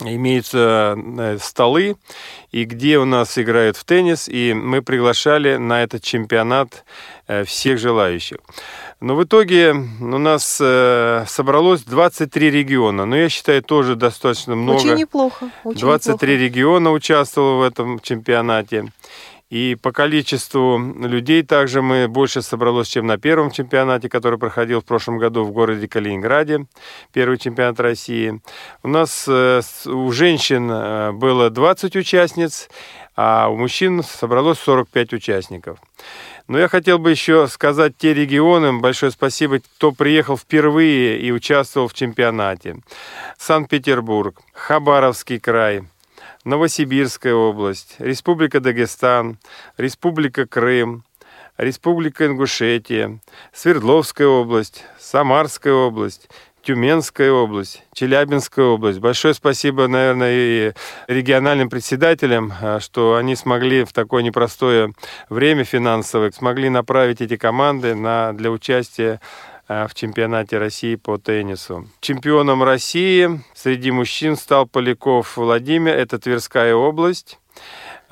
имеются 0.00 0.94
э, 0.96 1.38
столы, 1.40 1.96
и 2.50 2.64
где 2.64 2.98
у 2.98 3.06
нас 3.06 3.38
играют 3.38 3.78
в 3.78 3.84
теннис, 3.84 4.28
и 4.28 4.52
мы 4.52 4.82
приглашали 4.82 5.56
на 5.56 5.82
этот 5.82 6.02
чемпионат 6.02 6.84
всех 7.46 7.78
желающих. 7.78 8.36
Но 9.04 9.16
в 9.16 9.24
итоге 9.24 9.72
у 10.00 10.18
нас 10.18 10.58
э, 10.62 11.24
собралось 11.26 11.82
23 11.82 12.50
региона. 12.50 13.04
Но 13.04 13.14
я 13.14 13.28
считаю, 13.28 13.62
тоже 13.62 13.96
достаточно 13.96 14.56
много. 14.56 14.78
Очень 14.78 14.94
неплохо. 14.94 15.50
Очень 15.62 15.80
23 15.80 16.12
неплохо. 16.12 16.44
региона 16.44 16.90
участвовало 16.90 17.58
в 17.58 17.62
этом 17.64 18.00
чемпионате. 18.00 18.90
И 19.50 19.76
по 19.80 19.92
количеству 19.92 20.78
людей 20.78 21.42
также 21.42 21.82
мы 21.82 22.08
больше 22.08 22.40
собралось, 22.40 22.88
чем 22.88 23.06
на 23.06 23.18
первом 23.18 23.50
чемпионате, 23.50 24.08
который 24.08 24.38
проходил 24.38 24.80
в 24.80 24.86
прошлом 24.86 25.18
году 25.18 25.44
в 25.44 25.52
городе 25.52 25.86
Калининграде, 25.86 26.64
первый 27.12 27.36
чемпионат 27.36 27.78
России. 27.80 28.40
У 28.82 28.88
нас 28.88 29.26
э, 29.28 29.60
у 29.84 30.10
женщин 30.12 30.70
э, 30.72 31.12
было 31.12 31.50
20 31.50 31.94
участниц, 31.94 32.70
а 33.16 33.48
у 33.48 33.56
мужчин 33.56 34.02
собралось 34.02 34.58
45 34.60 35.12
участников. 35.12 35.78
Но 36.46 36.58
я 36.58 36.68
хотел 36.68 36.98
бы 36.98 37.10
еще 37.10 37.48
сказать 37.48 37.96
те 37.96 38.12
регионы, 38.12 38.78
большое 38.78 39.10
спасибо, 39.10 39.60
кто 39.60 39.92
приехал 39.92 40.36
впервые 40.36 41.18
и 41.18 41.32
участвовал 41.32 41.88
в 41.88 41.94
чемпионате. 41.94 42.76
Санкт-Петербург, 43.38 44.38
Хабаровский 44.52 45.40
край, 45.40 45.84
Новосибирская 46.44 47.34
область, 47.34 47.96
Республика 47.98 48.60
Дагестан, 48.60 49.38
Республика 49.78 50.46
Крым, 50.46 51.04
Республика 51.56 52.26
Ингушетия, 52.26 53.20
Свердловская 53.54 54.26
область, 54.26 54.84
Самарская 54.98 55.72
область, 55.72 56.28
Тюменская 56.64 57.30
область, 57.30 57.82
Челябинская 57.92 58.64
область. 58.64 58.98
Большое 58.98 59.34
спасибо, 59.34 59.86
наверное, 59.86 60.32
и 60.32 60.72
региональным 61.08 61.68
председателям, 61.68 62.54
а, 62.58 62.80
что 62.80 63.16
они 63.16 63.36
смогли 63.36 63.84
в 63.84 63.92
такое 63.92 64.22
непростое 64.22 64.92
время 65.28 65.64
финансовое, 65.64 66.30
смогли 66.30 66.70
направить 66.70 67.20
эти 67.20 67.36
команды 67.36 67.94
на, 67.94 68.32
для 68.32 68.50
участия 68.50 69.20
а, 69.68 69.86
в 69.88 69.94
чемпионате 69.94 70.56
России 70.56 70.94
по 70.94 71.18
теннису. 71.18 71.86
Чемпионом 72.00 72.62
России 72.62 73.42
среди 73.54 73.90
мужчин 73.90 74.34
стал 74.34 74.66
Поляков 74.66 75.36
Владимир, 75.36 75.94
это 75.94 76.18
Тверская 76.18 76.74
область. 76.74 77.38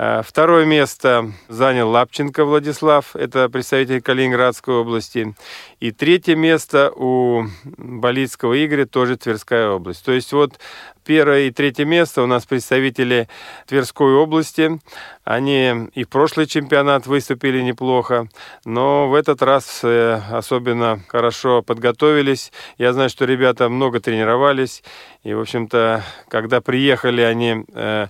Э, 0.05 0.23
второе 0.27 0.65
место 0.65 1.31
занял 1.47 1.89
Лапченко 1.89 2.45
Владислав, 2.45 3.15
это 3.15 3.49
представитель 3.49 4.03
Калининградской 4.03 4.75
области. 4.75 5.37
И 5.79 5.93
третье 5.93 6.35
место 6.35 6.91
у 6.91 7.47
Болицкого 7.63 8.53
Игоря, 8.65 8.87
тоже 8.87 9.17
Тверская 9.17 9.71
область. 9.71 10.05
То 10.05 10.11
есть 10.11 10.33
вот 10.33 10.59
первое 11.05 11.43
и 11.43 11.51
третье 11.53 11.85
место 11.85 12.23
у 12.23 12.27
нас 12.27 12.47
представители 12.47 13.29
Тверской 13.67 14.15
области. 14.15 14.81
Они 15.23 15.89
и 15.95 16.03
в 16.03 16.09
прошлый 16.09 16.47
чемпионат 16.47 17.07
выступили 17.07 17.61
неплохо, 17.61 18.29
но 18.65 19.09
в 19.09 19.15
этот 19.15 19.41
раз 19.41 19.83
э, 19.85 20.21
особенно 20.33 21.01
хорошо 21.07 21.63
подготовились. 21.63 22.51
Я 22.77 22.93
знаю, 22.93 23.09
что 23.09 23.25
ребята 23.25 23.69
много 23.69 24.01
тренировались. 24.01 24.83
И, 25.23 25.33
в 25.33 25.41
общем-то, 25.41 26.03
когда 26.29 26.61
приехали 26.61 27.21
они, 27.21 27.65
э, 27.73 28.09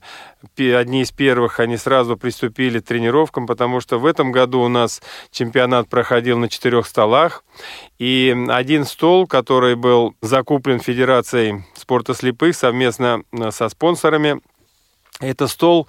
одни 0.56 1.02
из 1.02 1.12
первых, 1.12 1.60
они 1.60 1.76
сразу 1.76 2.16
приступили 2.16 2.80
к 2.80 2.84
тренировкам, 2.84 3.46
потому 3.46 3.80
что 3.80 3.98
в 3.98 4.06
этом 4.06 4.32
году 4.32 4.60
у 4.60 4.68
нас 4.68 5.02
чемпионат 5.30 5.88
проходил 5.88 6.38
на 6.38 6.48
четырех 6.48 6.86
столах. 6.86 7.44
И 7.98 8.34
один 8.48 8.84
стол, 8.84 9.26
который 9.26 9.76
был 9.76 10.14
закуплен 10.20 10.80
Федерацией 10.80 11.64
спорта 11.74 12.14
слепых 12.14 12.56
совместно 12.56 13.22
э, 13.32 13.50
со 13.50 13.68
спонсорами, 13.68 14.40
это 15.22 15.48
стол 15.48 15.88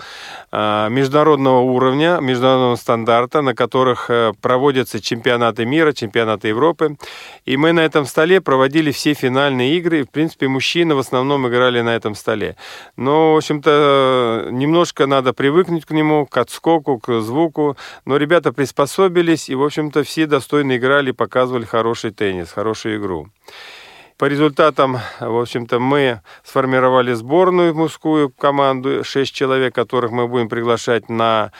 а, 0.52 0.90
международного 0.90 1.60
уровня, 1.60 2.20
международного 2.22 2.76
стандарта, 2.76 3.42
на 3.42 3.56
которых 3.56 4.10
э, 4.10 4.34
проводятся 4.42 5.02
чемпионаты 5.02 5.66
мира, 5.66 5.92
чемпионаты 5.92 6.50
Европы. 6.50 6.98
И 7.46 7.58
мы 7.58 7.72
на 7.72 7.82
этом 7.82 8.06
столе 8.06 8.42
проводили 8.42 8.92
все 8.92 9.14
финальные 9.14 9.78
игры. 9.78 10.04
В 10.04 10.10
принципе, 10.10 10.48
мужчины 10.48 10.96
в 10.96 11.00
основном 11.00 11.48
играли 11.48 11.82
на 11.82 11.96
этом 11.96 12.16
столе. 12.16 12.56
Но, 12.96 13.34
в 13.34 13.38
общем-то, 13.38 14.50
немножко 14.52 15.08
надо 15.08 15.34
привыкнуть 15.34 15.86
к 15.86 15.92
нему, 15.92 16.26
к 16.26 16.38
отскоку, 16.38 17.00
к 17.00 17.22
звуку. 17.22 17.76
Но 18.06 18.18
ребята 18.18 18.54
приспособились, 18.54 19.50
и, 19.50 19.56
в 19.56 19.64
общем-то, 19.64 20.04
все 20.04 20.28
достойно 20.28 20.78
играли, 20.78 21.12
показывали 21.12 21.66
хороший 21.66 22.12
теннис, 22.12 22.52
хорошую 22.52 22.98
игру. 22.98 23.28
По 24.18 24.26
результатам, 24.26 25.00
в 25.20 25.42
общем-то, 25.42 25.80
мы 25.80 26.22
сформировали 26.44 27.14
сборную 27.14 27.74
мужскую 27.74 28.30
команду, 28.30 29.04
шесть 29.04 29.34
человек, 29.34 29.74
которых 29.74 30.12
мы 30.12 30.28
будем 30.28 30.50
приглашать 30.50 31.10
на 31.10 31.52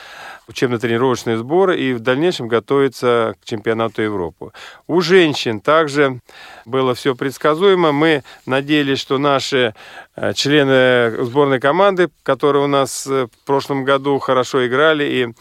учебно-тренировочные 0.46 1.36
сборы 1.36 1.78
и 1.78 1.94
в 1.94 2.00
дальнейшем 2.00 2.48
готовиться 2.48 3.34
к 3.40 3.44
чемпионату 3.44 4.02
Европы. 4.02 4.52
У 4.86 5.00
женщин 5.00 5.60
также 5.60 6.20
было 6.64 6.94
все 6.94 7.14
предсказуемо. 7.14 7.92
Мы 7.92 8.22
надеялись, 8.46 9.00
что 9.00 9.18
наши 9.18 9.74
э, 10.16 10.32
члены 10.34 11.24
сборной 11.24 11.60
команды, 11.60 12.08
которые 12.22 12.64
у 12.64 12.68
нас 12.68 13.06
э, 13.06 13.26
в 13.26 13.46
прошлом 13.46 13.84
году 13.84 14.18
хорошо 14.18 14.66
играли 14.66 15.04
и 15.04 15.34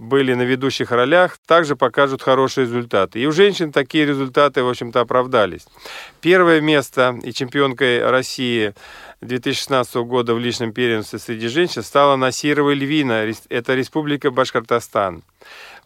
были 0.00 0.32
на 0.32 0.42
ведущих 0.42 0.92
ролях, 0.92 1.36
также 1.46 1.76
покажут 1.76 2.22
хорошие 2.22 2.64
результаты. 2.64 3.20
И 3.20 3.26
у 3.26 3.32
женщин 3.32 3.70
такие 3.70 4.06
результаты, 4.06 4.62
в 4.62 4.68
общем-то, 4.68 5.00
оправдались. 5.00 5.66
Первое 6.22 6.62
место 6.62 7.18
и 7.22 7.32
чемпионкой 7.34 8.08
России 8.08 8.72
2016 9.20 9.94
года 9.96 10.34
в 10.34 10.38
личном 10.38 10.72
первенстве 10.72 11.18
среди 11.18 11.48
женщин 11.48 11.82
стала 11.82 12.16
Насирова 12.16 12.72
Львина, 12.72 13.30
это 13.50 13.74
Республика 13.74 14.30
Башкортостан. 14.30 15.22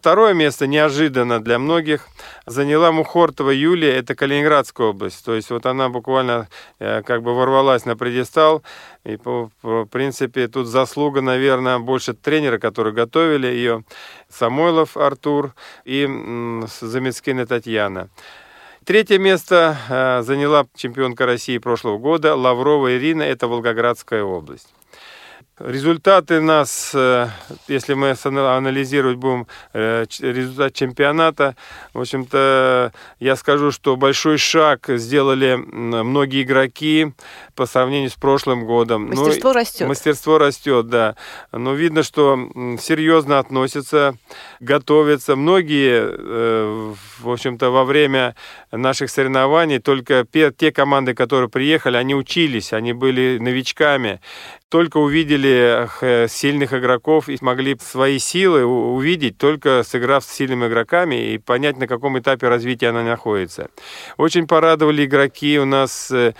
Второе 0.05 0.35
место 0.35 0.67
неожиданно 0.67 1.41
для 1.43 1.59
многих 1.59 2.09
заняла 2.45 2.93
Мухортова 2.93 3.49
Юлия, 3.49 3.97
это 3.97 4.15
Калининградская 4.15 4.89
область. 4.89 5.25
То 5.25 5.35
есть 5.35 5.49
вот 5.49 5.65
она 5.65 5.89
буквально 5.89 6.49
э, 6.79 7.01
как 7.01 7.23
бы 7.23 7.35
ворвалась 7.35 7.87
на 7.87 7.97
предистал. 7.97 8.63
И 9.05 9.17
по 9.17 9.51
принципе 9.91 10.47
тут 10.47 10.67
заслуга, 10.67 11.23
наверное, 11.23 11.79
больше 11.79 12.13
тренера, 12.13 12.59
которые 12.59 12.93
готовили 12.93 13.47
ее, 13.47 13.83
Самойлов 14.29 14.99
Артур 14.99 15.55
и 15.87 16.05
Замецкина 16.83 17.47
Татьяна. 17.47 18.11
Третье 18.85 19.19
место 19.19 19.79
э, 19.89 20.21
заняла 20.21 20.67
чемпионка 20.77 21.25
России 21.25 21.57
прошлого 21.57 21.97
года 21.97 22.35
Лаврова 22.35 22.95
Ирина, 22.95 23.23
это 23.23 23.49
Волгоградская 23.49 24.23
область. 24.23 24.69
Результаты 25.61 26.41
нас, 26.41 26.91
э, 26.95 27.29
если 27.69 27.95
мы 27.95 28.17
анализировать 28.25 29.19
будем 29.19 29.47
э, 29.73 30.05
результат 30.19 30.75
чемпионата, 30.75 31.55
в 31.93 32.01
общем-то, 32.01 32.93
я 33.21 33.37
скажу, 33.37 33.71
что 33.71 33.95
большой 33.95 34.37
шаг 34.37 34.87
сделали 34.89 35.55
многие 35.55 36.43
игроки 36.43 37.13
по 37.55 37.67
сравнению 37.67 38.11
с 38.11 38.15
прошлым 38.15 38.67
годом. 38.67 39.11
Ну, 39.11 39.15
мастерство 39.15 39.53
ну, 39.53 39.59
растет. 39.61 39.87
Мастерство 39.87 40.39
растет, 40.39 40.89
да. 40.89 41.15
Но 41.53 41.75
видно, 41.75 42.03
что 42.03 42.37
серьезно 42.81 43.39
относятся, 43.39 44.17
готовятся. 44.59 45.37
Многие, 45.37 46.03
э, 46.05 46.95
в 47.21 47.31
общем-то, 47.31 47.71
во 47.71 47.85
время 47.85 48.35
наших 48.73 49.09
соревнований, 49.09 49.79
только 49.79 50.27
те 50.33 50.73
команды, 50.73 51.15
которые 51.15 51.49
приехали, 51.49 51.97
они 51.97 52.17
учились, 52.17 52.73
они 52.73 52.93
были 52.93 53.39
новичками 53.41 54.21
только 54.75 54.97
увидели 54.97 55.89
э, 56.01 56.27
сильных 56.27 56.73
игроков 56.73 57.29
и 57.29 57.37
смогли 57.37 57.79
свои 57.81 58.19
силы 58.19 58.65
увидеть, 58.65 59.39
только 59.39 59.85
сыграв 59.85 60.25
с 60.25 60.33
сильными 60.33 60.67
игроками 60.67 61.35
и 61.35 61.39
понять, 61.39 61.77
на 61.77 61.87
каком 61.87 62.19
этапе 62.19 62.49
развития 62.49 62.89
она 62.89 63.05
находится. 63.05 63.71
Очень 64.17 64.49
порадовали 64.49 65.05
игроки 65.05 65.61
у 65.61 65.65
нас 65.65 66.11
э, 66.11 66.35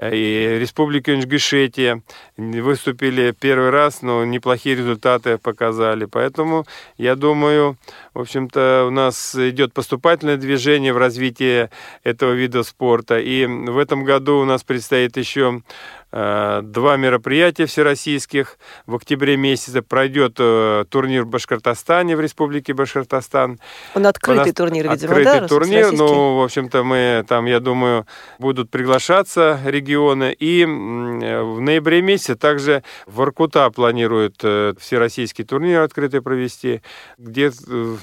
и 0.00 0.58
Республика 0.60 1.14
Ингушетия 1.14 2.02
выступили 2.36 3.34
первый 3.38 3.70
раз, 3.70 4.02
но 4.02 4.24
неплохие 4.24 4.76
результаты 4.76 5.38
показали. 5.38 6.04
Поэтому, 6.04 6.66
я 6.96 7.16
думаю, 7.16 7.76
в 8.14 8.20
общем-то, 8.20 8.84
у 8.86 8.90
нас 8.90 9.34
идет 9.34 9.72
поступательное 9.72 10.36
движение 10.36 10.92
в 10.92 10.98
развитии 10.98 11.68
этого 12.04 12.32
вида 12.32 12.62
спорта. 12.62 13.18
И 13.18 13.46
в 13.46 13.78
этом 13.78 14.04
году 14.04 14.38
у 14.38 14.44
нас 14.44 14.62
предстоит 14.62 15.16
еще 15.16 15.62
Э, 16.10 16.60
два 16.62 16.96
мероприятия 16.96 17.66
всероссийских. 17.66 18.58
В 18.86 18.94
октябре 18.94 19.36
месяце 19.36 19.82
пройдет 19.82 20.36
э, 20.38 20.86
турнир 20.88 21.24
в 21.24 21.28
Башкортостане, 21.28 22.16
в 22.16 22.20
Республике 22.22 22.72
Башкортостан. 22.72 23.58
Он 23.94 24.06
открытый 24.06 24.52
турнир, 24.52 24.90
видимо, 24.90 25.12
Открытый 25.12 25.40
да, 25.40 25.48
турнир, 25.48 25.92
ну, 25.92 26.38
в 26.38 26.44
общем-то, 26.44 26.82
мы 26.82 27.26
там, 27.28 27.44
я 27.44 27.60
думаю, 27.60 28.06
будут 28.38 28.70
приглашаться 28.70 29.60
регионы. 29.66 29.87
И 29.88 30.64
в 30.64 31.60
ноябре 31.60 32.02
месяце 32.02 32.36
также 32.36 32.82
Воркута 33.06 33.70
планирует 33.70 34.36
э, 34.42 34.74
всероссийский 34.78 35.44
турнир 35.44 35.80
открытый 35.80 36.22
провести, 36.22 36.82
где 37.16 37.50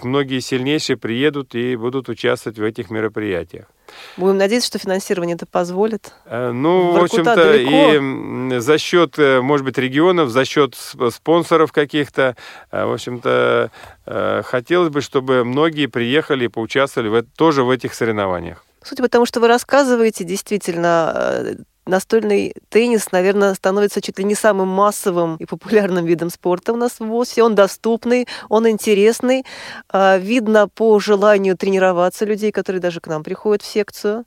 многие 0.04 0.40
сильнейшие 0.40 0.98
приедут 0.98 1.56
и 1.56 1.76
будут 1.76 2.10
участвовать 2.10 2.60
в 2.60 2.64
этих 2.64 2.90
мероприятиях. 2.90 3.66
Будем 4.18 4.38
надеяться, 4.38 4.68
что 4.68 4.80
финансирование 4.80 5.36
это 5.36 5.46
позволит. 5.46 6.14
Э, 6.26 6.52
ну, 6.52 6.92
в 6.92 7.04
общем-то, 7.04 7.56
и 7.56 8.60
за 8.60 8.78
счет, 8.78 9.18
э, 9.18 9.42
может 9.42 9.66
быть, 9.66 9.78
регионов, 9.78 10.30
за 10.30 10.46
счет 10.46 10.76
спонсоров 10.76 11.72
каких-то, 11.72 12.36
э, 12.72 12.86
в 12.86 12.94
общем-то, 12.94 13.72
хотелось 14.46 14.90
бы, 14.90 15.02
чтобы 15.02 15.44
многие 15.44 15.88
приехали 15.88 16.46
и 16.46 16.48
поучаствовали 16.48 17.10
в, 17.10 17.24
тоже 17.36 17.64
в 17.64 17.70
этих 17.70 17.94
соревнованиях. 17.94 18.64
Судя 18.84 19.02
по 19.02 19.10
тому, 19.10 19.26
что 19.26 19.40
вы 19.40 19.48
рассказываете, 19.48 20.24
действительно, 20.24 21.58
настольный 21.86 22.54
теннис, 22.70 23.12
наверное, 23.12 23.54
становится 23.54 24.02
чуть 24.02 24.20
ли 24.20 24.26
не 24.26 24.36
самым 24.36 24.68
массовым 24.68 25.38
и 25.38 25.46
популярным 25.46 26.06
видом 26.06 26.30
спорта 26.30 26.74
у 26.74 26.76
нас 26.76 27.00
в 27.00 27.06
ВОЗе. 27.06 27.44
Он 27.44 27.56
доступный, 27.56 28.28
он 28.50 28.68
интересный. 28.68 29.46
А, 29.90 30.18
видно 30.18 30.68
по 30.68 31.00
желанию 31.00 31.58
тренироваться 31.58 32.26
людей, 32.26 32.52
которые 32.52 32.82
даже 32.82 33.00
к 33.00 33.08
нам 33.08 33.24
приходят 33.24 33.62
в 33.62 33.66
секцию. 33.66 34.26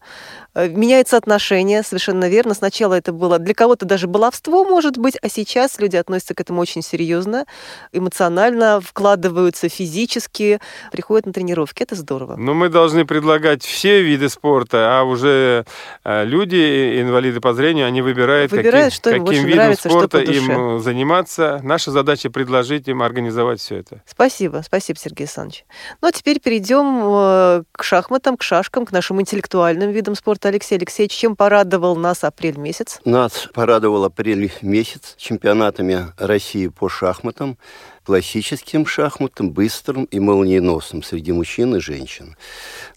А, 0.58 0.66
меняется 0.66 1.16
отношение, 1.16 1.84
совершенно 1.84 2.28
верно. 2.28 2.52
Сначала 2.52 2.94
это 2.94 3.12
было 3.12 3.38
для 3.38 3.54
кого-то 3.54 3.86
даже 3.86 4.08
баловство, 4.08 4.64
может 4.64 4.98
быть, 4.98 5.16
а 5.22 5.28
сейчас 5.28 5.78
люди 5.78 5.94
относятся 5.94 6.34
к 6.34 6.40
этому 6.40 6.60
очень 6.60 6.82
серьезно, 6.82 7.46
эмоционально, 7.92 8.80
вкладываются 8.80 9.68
физически, 9.68 10.58
приходят 10.90 11.26
на 11.26 11.32
тренировки. 11.32 11.84
Это 11.84 11.94
здорово. 11.94 12.34
Но 12.36 12.54
мы 12.54 12.70
должны 12.70 13.04
предлагать 13.04 13.62
все 13.62 14.02
виды 14.02 14.28
спорта, 14.28 14.98
а 14.98 15.04
уже 15.04 15.64
а, 16.02 16.24
люди, 16.24 17.00
инвалиды 17.00 17.40
по 17.40 17.52
зрению, 17.54 17.86
они 17.86 18.02
выбирают, 18.02 18.50
выбирают 18.50 18.94
каким, 18.94 18.96
что 18.96 19.10
каким 19.10 19.44
видом 19.44 19.58
нравится, 19.58 19.88
спорта 19.88 20.18
им 20.18 20.80
заниматься. 20.80 21.60
Наша 21.62 21.92
задача 21.92 22.30
предложить 22.30 22.88
им 22.88 23.02
организовать 23.02 23.60
все 23.60 23.76
это. 23.76 24.02
Спасибо, 24.06 24.62
спасибо, 24.66 24.98
Сергей 24.98 25.24
Александрович. 25.24 25.64
Ну 26.02 26.08
а 26.08 26.12
теперь 26.12 26.40
перейдем 26.40 27.02
э, 27.04 27.62
к 27.70 27.84
шахматам, 27.84 28.36
к 28.36 28.42
шашкам, 28.42 28.86
к 28.86 28.90
нашим 28.90 29.20
интеллектуальным 29.20 29.92
видам 29.92 30.16
спорта. 30.16 30.47
Алексей 30.48 30.76
Алексеевич, 30.76 31.12
чем 31.12 31.36
порадовал 31.36 31.96
нас 31.96 32.24
апрель 32.24 32.58
месяц? 32.58 33.00
Нас 33.04 33.48
порадовал 33.52 34.04
апрель 34.04 34.50
месяц 34.62 35.14
чемпионатами 35.16 36.06
России 36.18 36.68
по 36.68 36.88
шахматам 36.88 37.58
классическим 38.08 38.86
шахматом, 38.86 39.50
быстрым 39.50 40.04
и 40.04 40.18
молниеносным 40.18 41.02
среди 41.02 41.30
мужчин 41.30 41.76
и 41.76 41.78
женщин. 41.78 42.36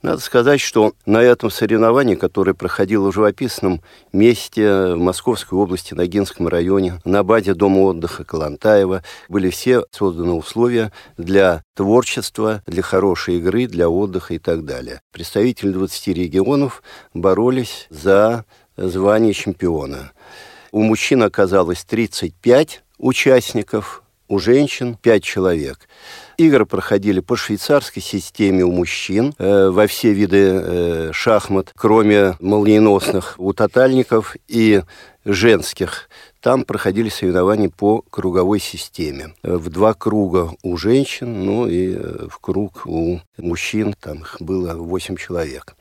Надо 0.01 0.21
сказать, 0.21 0.61
что 0.61 0.93
на 1.05 1.21
этом 1.21 1.51
соревновании, 1.51 2.15
которое 2.15 2.53
проходило 2.53 3.11
в 3.11 3.13
живописном 3.13 3.81
месте 4.13 4.93
в 4.93 4.99
Московской 4.99 5.59
области, 5.59 5.93
Ногинском 5.93 6.47
районе, 6.47 7.01
на 7.03 7.23
базе 7.23 7.53
Дома 7.53 7.79
отдыха 7.79 8.23
Калантаева, 8.23 9.03
были 9.27 9.49
все 9.49 9.83
созданы 9.91 10.31
условия 10.31 10.93
для 11.17 11.61
творчества, 11.75 12.63
для 12.65 12.81
хорошей 12.81 13.39
игры, 13.39 13.67
для 13.67 13.89
отдыха 13.89 14.35
и 14.35 14.39
так 14.39 14.63
далее. 14.63 15.01
Представители 15.11 15.73
20 15.73 16.07
регионов 16.07 16.81
боролись 17.13 17.87
за 17.89 18.45
звание 18.77 19.33
чемпиона. 19.33 20.13
У 20.71 20.81
мужчин 20.81 21.21
оказалось 21.21 21.83
35 21.83 22.81
участников, 22.97 24.03
у 24.31 24.39
женщин 24.39 24.95
5 24.95 25.23
человек. 25.23 25.89
Игры 26.37 26.65
проходили 26.65 27.19
по 27.19 27.35
швейцарской 27.35 28.01
системе 28.01 28.63
у 28.63 28.71
мужчин 28.71 29.33
э, 29.37 29.69
во 29.69 29.87
все 29.87 30.13
виды 30.13 30.37
э, 30.37 31.11
шахмат, 31.11 31.73
кроме 31.75 32.37
молниеносных 32.39 33.35
у 33.37 33.51
тотальников 33.51 34.37
и 34.47 34.83
женских. 35.25 36.09
Там 36.39 36.63
проходили 36.63 37.09
соревнования 37.09 37.69
по 37.69 38.03
круговой 38.09 38.61
системе. 38.61 39.35
В 39.43 39.69
два 39.69 39.93
круга 39.93 40.51
у 40.63 40.77
женщин, 40.77 41.43
ну 41.45 41.67
и 41.67 41.93
э, 41.93 42.27
в 42.29 42.39
круг 42.39 42.83
у 42.85 43.19
мужчин, 43.37 43.93
там 43.99 44.19
их 44.19 44.37
было 44.39 44.75
8 44.75 45.17
человек. 45.17 45.75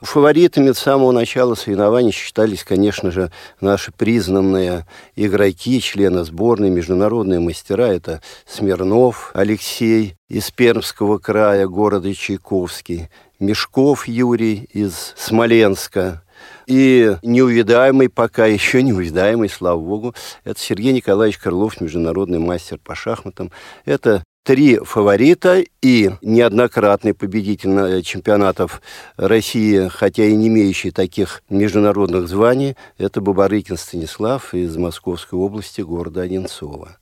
Фаворитами 0.00 0.70
с 0.70 0.78
самого 0.78 1.10
начала 1.10 1.54
соревнований 1.56 2.12
считались, 2.12 2.62
конечно 2.62 3.10
же, 3.10 3.32
наши 3.60 3.90
признанные 3.90 4.86
игроки, 5.16 5.80
члены 5.80 6.24
сборной, 6.24 6.70
международные 6.70 7.40
мастера. 7.40 7.88
Это 7.88 8.22
Смирнов 8.46 9.32
Алексей 9.34 10.14
из 10.28 10.52
Пермского 10.52 11.18
края, 11.18 11.66
города 11.66 12.14
Чайковский, 12.14 13.08
Мешков 13.40 14.06
Юрий 14.06 14.68
из 14.72 15.14
Смоленска, 15.16 16.22
и 16.66 17.16
неувидаемый, 17.22 18.08
пока 18.08 18.46
еще 18.46 18.82
неувидаемый, 18.82 19.48
слава 19.48 19.80
богу, 19.80 20.14
это 20.44 20.60
Сергей 20.60 20.92
Николаевич 20.92 21.38
Крылов, 21.38 21.80
международный 21.80 22.38
мастер 22.38 22.78
по 22.78 22.94
шахматам. 22.94 23.50
Это 23.84 24.22
три 24.48 24.78
фаворита 24.78 25.62
и 25.82 26.10
неоднократный 26.22 27.12
победитель 27.12 28.02
чемпионатов 28.02 28.80
России, 29.18 29.88
хотя 29.88 30.24
и 30.24 30.34
не 30.34 30.48
имеющий 30.48 30.90
таких 30.90 31.42
международных 31.50 32.28
званий, 32.28 32.74
это 32.96 33.20
Бабарыкин 33.20 33.76
Станислав 33.76 34.54
из 34.54 34.74
Московской 34.78 35.38
области, 35.38 35.82
города 35.82 36.22
Одинцова. 36.22 36.96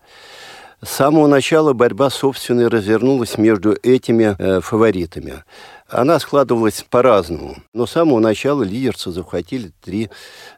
С 0.83 0.89
самого 0.89 1.29
начала 1.29 1.73
борьба, 1.73 2.11
собственно, 2.11 2.69
развернулась 2.69 3.39
между 3.39 3.77
этими 3.81 4.35
э, 4.37 4.61
фаворитами. 4.61 5.45
Она 5.89 6.19
складывалась 6.19 6.85
по-разному. 6.91 7.59
Но 7.73 7.87
с 7.87 7.93
самого 7.93 8.19
начала 8.19 8.65
лидерцу 8.65 9.13
захватили 9.13 9.71
три 9.85 10.11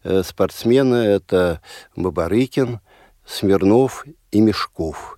э, 0.04 0.22
спортсмена. 0.22 0.94
Это 0.94 1.60
Бабарыкин, 1.96 2.80
Смирнов 3.26 4.06
и 4.30 4.40
Мешков 4.40 5.16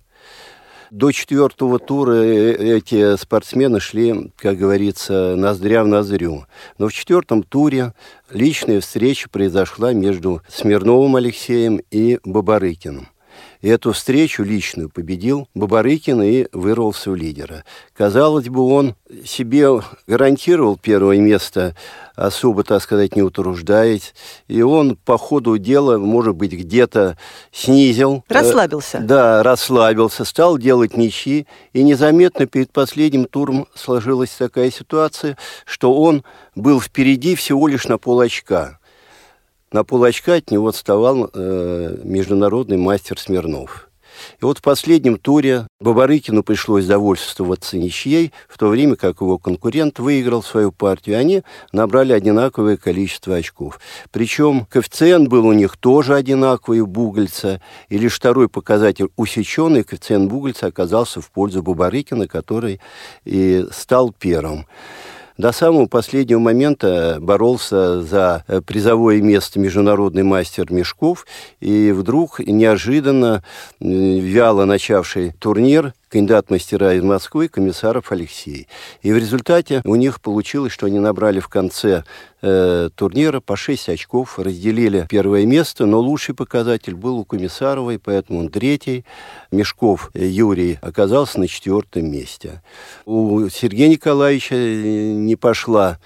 до 0.91 1.11
четвертого 1.13 1.79
тура 1.79 2.13
э, 2.15 2.77
эти 2.77 3.15
спортсмены 3.15 3.79
шли, 3.79 4.31
как 4.35 4.57
говорится, 4.57 5.35
ноздря 5.37 5.83
в 5.83 5.87
ноздрю. 5.87 6.45
Но 6.77 6.89
в 6.89 6.93
четвертом 6.93 7.43
туре 7.43 7.93
личная 8.29 8.81
встреча 8.81 9.29
произошла 9.29 9.93
между 9.93 10.41
Смирновым 10.49 11.15
Алексеем 11.15 11.81
и 11.89 12.19
Бабарыкиным. 12.25 13.07
И 13.61 13.69
эту 13.69 13.91
встречу 13.91 14.43
личную 14.43 14.89
победил 14.89 15.47
Бабарыкин 15.53 16.21
и 16.23 16.47
вырвался 16.51 17.11
в 17.11 17.15
лидера. 17.15 17.63
Казалось 17.95 18.49
бы, 18.49 18.61
он 18.65 18.95
себе 19.23 19.69
гарантировал 20.07 20.77
первое 20.77 21.19
место, 21.19 21.75
особо, 22.15 22.63
так 22.63 22.81
сказать, 22.81 23.15
не 23.15 23.21
утруждаясь. 23.21 24.13
И 24.47 24.61
он 24.63 24.95
по 24.95 25.17
ходу 25.17 25.57
дела, 25.59 25.99
может 25.99 26.35
быть, 26.35 26.53
где-то 26.53 27.17
снизил. 27.51 28.23
Э, 28.29 28.33
расслабился. 28.33 28.97
Э, 28.97 29.01
да, 29.01 29.43
расслабился, 29.43 30.25
стал 30.25 30.57
делать 30.57 30.97
ничьи. 30.97 31.45
И 31.73 31.83
незаметно 31.83 32.47
перед 32.47 32.71
последним 32.71 33.25
туром 33.25 33.67
сложилась 33.75 34.31
такая 34.31 34.71
ситуация, 34.71 35.37
что 35.65 35.93
он 35.93 36.23
был 36.55 36.81
впереди 36.81 37.35
всего 37.35 37.67
лишь 37.67 37.87
на 37.87 37.99
пол 37.99 38.21
очка. 38.21 38.79
На 39.71 39.85
пол 39.85 40.03
очка 40.03 40.33
от 40.33 40.51
него 40.51 40.67
отставал 40.67 41.29
э, 41.33 41.97
международный 42.03 42.77
мастер 42.77 43.17
Смирнов. 43.17 43.87
И 44.41 44.45
вот 44.45 44.57
в 44.57 44.61
последнем 44.61 45.17
туре 45.17 45.65
Бабарыкину 45.79 46.43
пришлось 46.43 46.85
довольствоваться 46.85 47.77
ничьей, 47.77 48.33
в 48.49 48.57
то 48.57 48.67
время 48.67 48.97
как 48.97 49.21
его 49.21 49.37
конкурент 49.37 49.99
выиграл 49.99 50.43
свою 50.43 50.73
партию. 50.73 51.17
Они 51.17 51.43
набрали 51.71 52.11
одинаковое 52.11 52.75
количество 52.75 53.35
очков. 53.35 53.79
Причем 54.11 54.65
коэффициент 54.65 55.29
был 55.29 55.45
у 55.45 55.53
них 55.53 55.77
тоже 55.77 56.15
одинаковый 56.15 56.81
у 56.81 56.85
Бугольца, 56.85 57.61
и 57.87 57.97
лишь 57.97 58.15
второй 58.15 58.49
показатель 58.49 59.07
усеченный 59.15 59.83
коэффициент 59.83 60.29
Бугольца 60.29 60.67
оказался 60.67 61.21
в 61.21 61.31
пользу 61.31 61.63
Бабарыкина, 61.63 62.27
который 62.27 62.81
и 63.23 63.65
стал 63.71 64.11
первым. 64.11 64.65
До 65.41 65.51
самого 65.51 65.87
последнего 65.87 66.39
момента 66.39 67.17
боролся 67.19 68.01
за 68.03 68.45
э, 68.47 68.61
призовое 68.61 69.21
место 69.21 69.59
международный 69.59 70.21
мастер 70.21 70.71
Мешков, 70.71 71.25
и 71.59 71.91
вдруг 71.91 72.39
неожиданно 72.39 73.43
вяло 73.79 74.65
начавший 74.65 75.31
турнир 75.31 75.93
кандидат 76.11 76.49
мастера 76.49 76.93
из 76.93 77.03
Москвы, 77.03 77.47
комиссаров 77.47 78.11
Алексей. 78.11 78.67
И 79.01 79.13
в 79.13 79.17
результате 79.17 79.81
у 79.85 79.95
них 79.95 80.19
получилось, 80.19 80.73
что 80.73 80.87
они 80.87 80.99
набрали 80.99 81.39
в 81.39 81.47
конце 81.47 82.03
э, 82.41 82.89
турнира 82.95 83.39
по 83.39 83.55
6 83.55 83.89
очков, 83.89 84.37
разделили 84.37 85.07
первое 85.09 85.45
место, 85.45 85.85
но 85.85 85.99
лучший 85.99 86.35
показатель 86.35 86.95
был 86.95 87.19
у 87.19 87.23
Комиссаровой, 87.25 87.97
поэтому 87.97 88.39
он 88.39 88.49
третий. 88.49 89.05
Мешков 89.51 90.11
Юрий 90.13 90.79
оказался 90.81 91.39
на 91.39 91.47
четвертом 91.47 92.11
месте. 92.11 92.61
У 93.05 93.47
Сергея 93.47 93.87
Николаевича 93.87 94.55
э, 94.55 95.13
не 95.13 95.37
пошла 95.37 95.97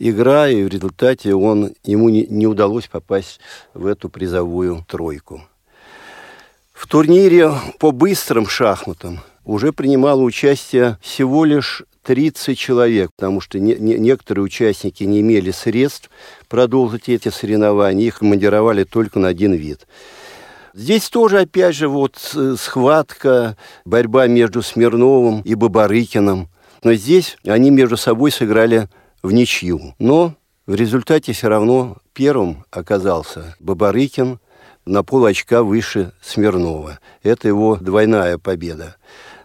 игра, 0.00 0.48
и 0.48 0.64
в 0.64 0.68
результате 0.68 1.34
он, 1.34 1.72
ему 1.84 2.08
не, 2.08 2.26
не 2.26 2.48
удалось 2.48 2.88
попасть 2.88 3.38
в 3.74 3.86
эту 3.86 4.08
призовую 4.08 4.84
тройку. 4.88 5.42
В 6.72 6.88
турнире 6.88 7.52
по 7.78 7.92
быстрым 7.92 8.48
шахматам 8.48 9.20
уже 9.44 9.72
принимало 9.72 10.22
участие 10.22 10.98
всего 11.00 11.44
лишь 11.44 11.82
30 12.04 12.58
человек, 12.58 13.10
потому 13.16 13.40
что 13.40 13.58
не, 13.58 13.74
не, 13.76 13.94
некоторые 13.94 14.44
участники 14.44 15.04
не 15.04 15.20
имели 15.20 15.50
средств 15.50 16.10
продолжить 16.48 17.08
эти 17.08 17.28
соревнования, 17.28 18.06
их 18.06 18.18
командировали 18.18 18.84
только 18.84 19.18
на 19.18 19.28
один 19.28 19.52
вид. 19.54 19.86
Здесь 20.74 21.08
тоже, 21.10 21.40
опять 21.40 21.76
же, 21.76 21.88
вот 21.88 22.16
схватка, 22.56 23.56
борьба 23.84 24.26
между 24.26 24.62
Смирновым 24.62 25.42
и 25.42 25.54
Бабарыкиным. 25.54 26.48
Но 26.82 26.94
здесь 26.94 27.36
они 27.46 27.70
между 27.70 27.96
собой 27.96 28.32
сыграли 28.32 28.88
в 29.22 29.32
ничью. 29.32 29.94
Но 29.98 30.34
в 30.66 30.74
результате 30.74 31.32
все 31.32 31.48
равно 31.48 31.98
первым 32.14 32.64
оказался 32.70 33.54
Бабарыкин 33.60 34.40
на 34.86 35.02
пол 35.02 35.26
очка 35.26 35.62
выше 35.62 36.12
Смирнова. 36.22 36.98
Это 37.22 37.48
его 37.48 37.76
двойная 37.76 38.38
победа. 38.38 38.96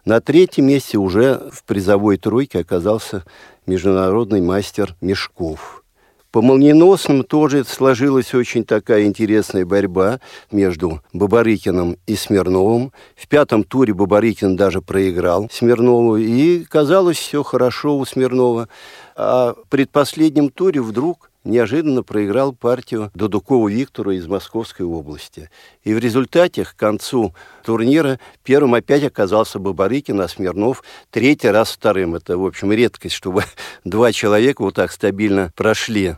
На 0.07 0.21
третьем 0.21 0.67
месте 0.67 0.97
уже 0.97 1.49
в 1.51 1.65
призовой 1.65 2.15
тройке 2.15 2.59
оказался 2.59 3.25
международный 3.65 4.39
мастер 4.39 4.95
Мешков. 5.01 5.83
По 6.31 6.41
молниеносным 6.41 7.25
тоже 7.25 7.65
сложилась 7.65 8.33
очень 8.33 8.63
такая 8.63 9.03
интересная 9.03 9.65
борьба 9.65 10.21
между 10.49 11.01
Бабарыкиным 11.11 11.97
и 12.07 12.15
Смирновым. 12.15 12.93
В 13.17 13.27
пятом 13.27 13.65
туре 13.65 13.93
Бабарыкин 13.93 14.55
даже 14.55 14.81
проиграл 14.81 15.49
Смирнову, 15.51 16.15
и 16.15 16.63
казалось 16.63 17.17
все 17.17 17.43
хорошо 17.43 17.97
у 17.97 18.05
Смирнова. 18.05 18.69
А 19.17 19.55
в 19.55 19.67
предпоследнем 19.67 20.51
туре 20.51 20.81
вдруг 20.81 21.29
неожиданно 21.47 22.03
проиграл 22.03 22.53
партию 22.53 23.11
Дудукову 23.13 23.67
Виктору 23.67 24.11
из 24.11 24.27
Московской 24.27 24.85
области. 24.85 25.49
И 25.83 25.93
в 25.93 25.99
результате 25.99 26.65
к 26.65 26.75
концу 26.75 27.33
турнира 27.63 28.19
первым 28.43 28.75
опять 28.75 29.03
оказался 29.03 29.59
Бабарыкин, 29.59 30.19
а 30.21 30.27
Смирнов 30.27 30.83
третий 31.09 31.49
раз 31.49 31.71
вторым. 31.71 32.15
Это, 32.15 32.37
в 32.37 32.45
общем, 32.45 32.71
редкость, 32.71 33.15
чтобы 33.15 33.43
два 33.83 34.11
человека 34.11 34.61
вот 34.61 34.75
так 34.75 34.91
стабильно 34.91 35.51
прошли. 35.55 36.15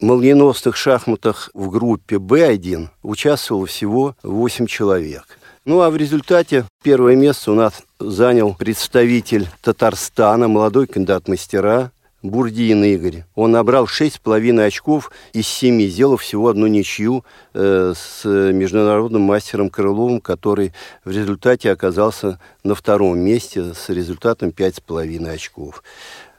Молниеносных 0.00 0.76
шахматах 0.76 1.50
в 1.54 1.70
группе 1.70 2.16
Б1 2.16 2.88
участвовало 3.02 3.66
всего 3.66 4.14
8 4.22 4.66
человек. 4.66 5.38
Ну 5.64 5.80
а 5.80 5.90
в 5.90 5.96
результате 5.96 6.64
первое 6.84 7.16
место 7.16 7.50
у 7.50 7.54
нас 7.54 7.82
занял 7.98 8.54
представитель 8.54 9.48
Татарстана, 9.62 10.46
молодой 10.46 10.86
кандидат 10.86 11.26
мастера 11.26 11.90
Бурдиин 12.22 12.82
Игорь. 12.84 13.24
Он 13.34 13.52
набрал 13.52 13.84
6,5 13.84 14.64
очков 14.64 15.10
из 15.32 15.46
7, 15.46 15.80
сделав 15.88 16.22
всего 16.22 16.48
одну 16.48 16.66
ничью 16.66 17.24
э, 17.54 17.92
с 17.96 18.24
международным 18.24 19.22
мастером 19.22 19.70
Крыловым, 19.70 20.20
который 20.20 20.72
в 21.04 21.10
результате 21.10 21.70
оказался 21.70 22.40
на 22.64 22.74
втором 22.74 23.18
месте 23.18 23.74
с 23.74 23.88
результатом 23.90 24.48
5,5 24.48 25.28
очков. 25.28 25.82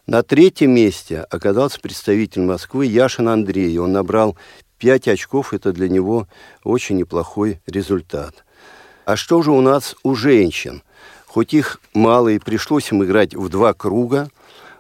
На 0.08 0.24
третьем 0.24 0.72
месте 0.72 1.20
оказался 1.20 1.80
представитель 1.80 2.42
Москвы 2.42 2.86
Яшин 2.86 3.28
Андрей. 3.28 3.78
Он 3.78 3.92
набрал 3.92 4.38
5 4.80 5.10
очков, 5.10 5.54
это 5.54 5.74
для 5.74 5.90
него 5.90 6.28
очень 6.64 6.98
неплохой 6.98 7.62
результат. 7.68 8.46
А 9.06 9.16
что 9.16 9.42
же 9.42 9.52
у 9.52 9.62
нас 9.62 9.96
у 10.04 10.16
женщин? 10.16 10.82
Хоть 11.26 11.54
их 11.54 11.80
мало 11.94 12.30
и 12.30 12.40
пришлось 12.40 12.92
им 12.92 13.04
играть 13.04 13.36
в 13.36 13.50
два 13.50 13.74
круга, 13.74 14.30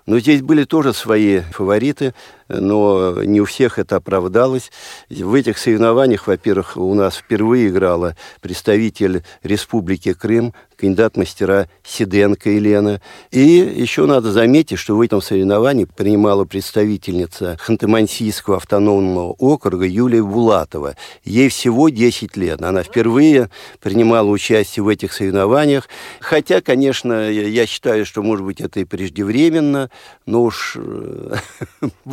но 0.08 0.20
здесь 0.20 0.42
были 0.42 0.64
тоже 0.64 0.94
свои 0.94 1.42
фавориты, 1.42 2.16
но 2.50 3.24
не 3.24 3.42
у 3.42 3.46
всех 3.46 3.80
это 3.80 3.98
оправдалось. 3.98 4.72
В 5.10 5.34
этих 5.34 5.58
соревнованиях, 5.58 6.28
во-первых, 6.28 6.78
у 6.78 6.94
нас 6.94 7.18
впервые 7.18 7.70
играла 7.70 8.16
представитель 8.42 9.24
Республики 9.44 10.14
Крым, 10.14 10.54
кандидат 10.78 11.18
мастера 11.18 11.68
Сиденко 11.84 12.50
Елена. 12.50 13.02
И 13.32 13.40
еще 13.40 14.06
надо 14.06 14.32
заметить, 14.32 14.78
что 14.78 14.96
в 14.96 15.02
этом 15.02 15.22
соревновании 15.22 15.86
принимала 15.86 16.46
представительница 16.46 17.58
Ханты-Мансийского 17.66 18.58
автономного 18.58 19.34
округа 19.40 19.86
Юлия 19.86 20.24
Булатова. 20.24 20.96
Ей 21.24 21.50
всего 21.50 21.90
10 21.90 22.38
лет. 22.38 22.62
Она 22.62 22.84
впервые 22.84 23.50
принимала 23.82 24.28
участие 24.28 24.84
в 24.84 24.88
этих 24.88 25.14
соревнованиях. 25.14 25.90
Хотя, 26.20 26.62
конечно, 26.62 27.30
я 27.30 27.66
считаю, 27.66 28.06
что, 28.06 28.22
может 28.22 28.46
быть, 28.46 28.62
это 28.62 28.80
и 28.80 28.86
преждевременно, 28.86 29.90
но 30.26 30.44
уж 30.44 30.78
э, 30.78 31.36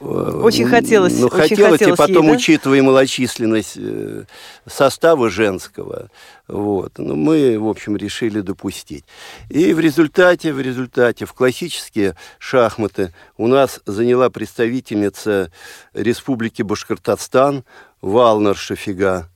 очень 0.00 0.66
хотелось. 0.66 1.18
Ну, 1.18 1.26
очень 1.26 1.36
хотелось, 1.36 1.72
хотелось 1.72 1.94
и 1.94 1.96
потом, 1.96 2.24
ей, 2.24 2.30
да? 2.32 2.36
учитывая 2.36 2.82
малочисленность 2.82 3.76
э, 3.76 4.24
состава 4.66 5.30
женского, 5.30 6.10
вот, 6.46 6.92
ну, 6.98 7.14
мы, 7.16 7.58
в 7.58 7.68
общем, 7.68 7.96
решили 7.96 8.40
допустить. 8.40 9.04
И 9.48 9.72
в 9.72 9.80
результате, 9.80 10.52
в 10.52 10.60
результате, 10.60 11.24
в 11.24 11.32
классические 11.32 12.16
шахматы 12.38 13.14
у 13.36 13.46
нас 13.46 13.80
заняла 13.86 14.30
представительница 14.30 15.50
Республики 15.94 16.62
Башкортостан 16.62 17.64
Валнар 18.00 18.56
Шафига. 18.56 19.28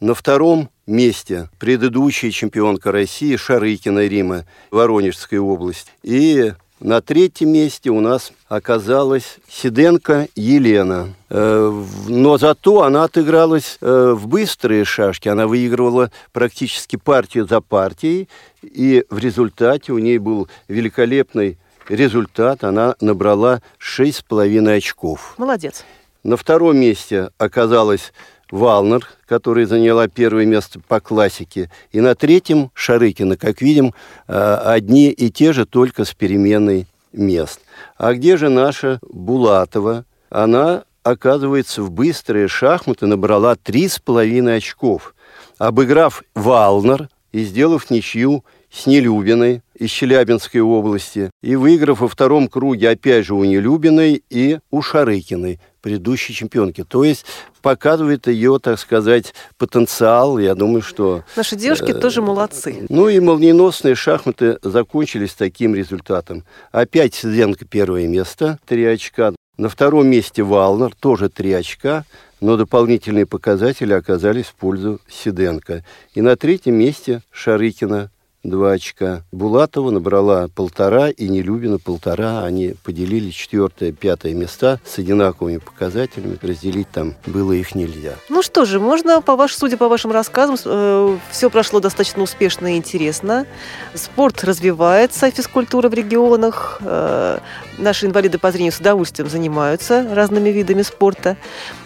На 0.00 0.14
втором 0.14 0.68
месте 0.86 1.48
предыдущая 1.58 2.30
чемпионка 2.30 2.92
России 2.92 3.36
Шарыкина 3.36 4.06
Рима, 4.06 4.44
Воронежской 4.70 5.38
области. 5.38 5.90
И 6.02 6.52
на 6.80 7.00
третьем 7.00 7.50
месте 7.50 7.90
у 7.90 8.00
нас 8.00 8.32
оказалась 8.48 9.38
Сиденко 9.48 10.28
Елена. 10.34 11.14
Э, 11.30 11.84
но 12.06 12.36
зато 12.36 12.82
она 12.82 13.04
отыгралась 13.04 13.78
э, 13.80 14.12
в 14.14 14.26
быстрые 14.26 14.84
шашки. 14.84 15.28
Она 15.28 15.46
выигрывала 15.46 16.10
практически 16.32 16.96
партию 16.96 17.46
за 17.46 17.62
партией. 17.62 18.28
И 18.62 19.06
в 19.08 19.18
результате 19.18 19.92
у 19.92 19.98
ней 19.98 20.18
был 20.18 20.48
великолепный 20.68 21.58
результат. 21.88 22.62
Она 22.62 22.94
набрала 23.00 23.62
6,5 23.80 24.76
очков. 24.76 25.34
Молодец. 25.38 25.82
На 26.24 26.36
втором 26.36 26.76
месте 26.76 27.30
оказалась 27.38 28.12
Валнер, 28.50 29.06
которая 29.26 29.66
заняла 29.66 30.08
первое 30.08 30.46
место 30.46 30.80
по 30.86 31.00
классике. 31.00 31.70
И 31.92 32.00
на 32.00 32.14
третьем 32.14 32.70
Шарыкина, 32.74 33.36
как 33.36 33.60
видим, 33.60 33.94
э, 34.28 34.54
одни 34.64 35.10
и 35.10 35.30
те 35.30 35.52
же, 35.52 35.66
только 35.66 36.04
с 36.04 36.14
переменной 36.14 36.86
мест. 37.12 37.60
А 37.96 38.14
где 38.14 38.36
же 38.36 38.48
наша 38.48 38.98
Булатова? 39.02 40.04
Она, 40.30 40.84
оказывается, 41.02 41.82
в 41.82 41.90
быстрые 41.90 42.48
шахматы 42.48 43.06
набрала 43.06 43.56
три 43.56 43.88
с 43.88 43.98
половиной 43.98 44.58
очков. 44.58 45.14
Обыграв 45.58 46.22
Валнер 46.34 47.08
и 47.32 47.42
сделав 47.44 47.90
ничью 47.90 48.44
с 48.70 48.86
Нелюбиной 48.86 49.62
из 49.74 49.90
Челябинской 49.90 50.60
области 50.60 51.30
и 51.42 51.56
выиграв 51.56 52.00
во 52.00 52.08
втором 52.08 52.48
круге 52.48 52.90
опять 52.90 53.26
же 53.26 53.34
у 53.34 53.44
Нелюбиной 53.44 54.22
и 54.28 54.58
у 54.70 54.82
Шарыкиной, 54.82 55.60
предыдущей 55.86 56.34
чемпионки. 56.34 56.82
То 56.82 57.04
есть 57.04 57.24
показывает 57.62 58.26
ее, 58.26 58.58
так 58.60 58.76
сказать, 58.76 59.34
потенциал. 59.56 60.36
Я 60.36 60.56
думаю, 60.56 60.82
что... 60.82 61.22
Наши 61.36 61.54
девушки 61.54 61.92
э, 61.92 61.94
тоже 61.94 62.22
молодцы. 62.22 62.86
Ну 62.88 63.08
и 63.08 63.20
молниеносные 63.20 63.94
шахматы 63.94 64.58
закончились 64.62 65.34
таким 65.34 65.76
результатом. 65.76 66.42
Опять 66.72 67.14
Сиденко 67.14 67.66
первое 67.66 68.08
место, 68.08 68.58
три 68.66 68.84
очка. 68.84 69.32
На 69.58 69.68
втором 69.68 70.08
месте 70.08 70.42
Валнер, 70.42 70.92
тоже 70.92 71.28
три 71.28 71.52
очка 71.52 72.04
но 72.38 72.58
дополнительные 72.58 73.24
показатели 73.24 73.94
оказались 73.94 74.44
в 74.44 74.54
пользу 74.56 75.00
Сиденко. 75.08 75.84
И 76.14 76.20
на 76.20 76.36
третьем 76.36 76.74
месте 76.74 77.22
Шарыкина 77.30 78.10
два 78.50 78.72
очка. 78.72 79.22
Булатова 79.32 79.90
набрала 79.90 80.48
полтора, 80.54 81.10
и 81.10 81.28
Нелюбина 81.28 81.78
полтора. 81.78 82.44
Они 82.44 82.74
поделили 82.82 83.30
четвертое, 83.30 83.92
пятое 83.92 84.34
места 84.34 84.80
с 84.84 84.98
одинаковыми 84.98 85.58
показателями. 85.58 86.38
Разделить 86.40 86.90
там 86.90 87.14
было 87.26 87.52
их 87.52 87.74
нельзя. 87.74 88.14
Ну 88.28 88.42
что 88.42 88.64
же, 88.64 88.80
можно, 88.80 89.20
по 89.20 89.36
ваш, 89.36 89.54
судя 89.54 89.76
по 89.76 89.88
вашим 89.88 90.12
рассказам, 90.12 90.56
э, 90.64 91.18
все 91.30 91.50
прошло 91.50 91.80
достаточно 91.80 92.22
успешно 92.22 92.74
и 92.74 92.76
интересно. 92.76 93.46
Спорт 93.94 94.44
развивается, 94.44 95.30
физкультура 95.30 95.88
в 95.88 95.94
регионах. 95.94 96.78
Э, 96.80 97.38
наши 97.78 98.06
инвалиды 98.06 98.38
по 98.38 98.50
зрению 98.50 98.72
с 98.72 98.78
удовольствием 98.78 99.28
занимаются 99.28 100.06
разными 100.14 100.50
видами 100.50 100.82
спорта. 100.82 101.36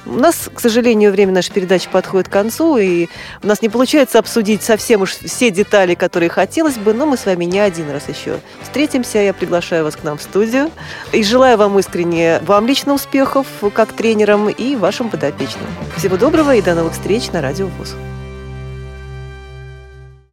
У 0.06 0.12
нас, 0.12 0.48
к 0.52 0.60
сожалению, 0.60 1.12
время 1.12 1.32
нашей 1.32 1.52
передачи 1.52 1.88
подходит 1.90 2.28
к 2.28 2.32
концу, 2.32 2.78
и 2.78 3.08
у 3.42 3.46
нас 3.46 3.60
не 3.62 3.68
получается 3.68 4.18
обсудить 4.18 4.62
совсем 4.62 5.02
уж 5.02 5.12
все 5.12 5.50
детали, 5.50 5.94
которые 5.94 6.30
хотелось 6.50 6.78
бы, 6.78 6.92
но 6.92 7.06
мы 7.06 7.16
с 7.16 7.26
вами 7.26 7.44
не 7.44 7.60
один 7.60 7.88
раз 7.92 8.08
еще 8.08 8.40
встретимся. 8.60 9.20
Я 9.20 9.32
приглашаю 9.32 9.84
вас 9.84 9.94
к 9.94 10.02
нам 10.02 10.18
в 10.18 10.22
студию 10.22 10.72
и 11.12 11.22
желаю 11.22 11.56
вам 11.56 11.78
искренне, 11.78 12.40
вам 12.44 12.66
лично 12.66 12.92
успехов 12.92 13.46
как 13.72 13.92
тренерам 13.92 14.48
и 14.48 14.74
вашим 14.74 15.10
подопечным. 15.10 15.66
Всего 15.96 16.16
доброго 16.16 16.56
и 16.56 16.60
до 16.60 16.74
новых 16.74 16.94
встреч 16.94 17.30
на 17.30 17.40
Радио 17.40 17.68
ВУЗ. 17.68 17.94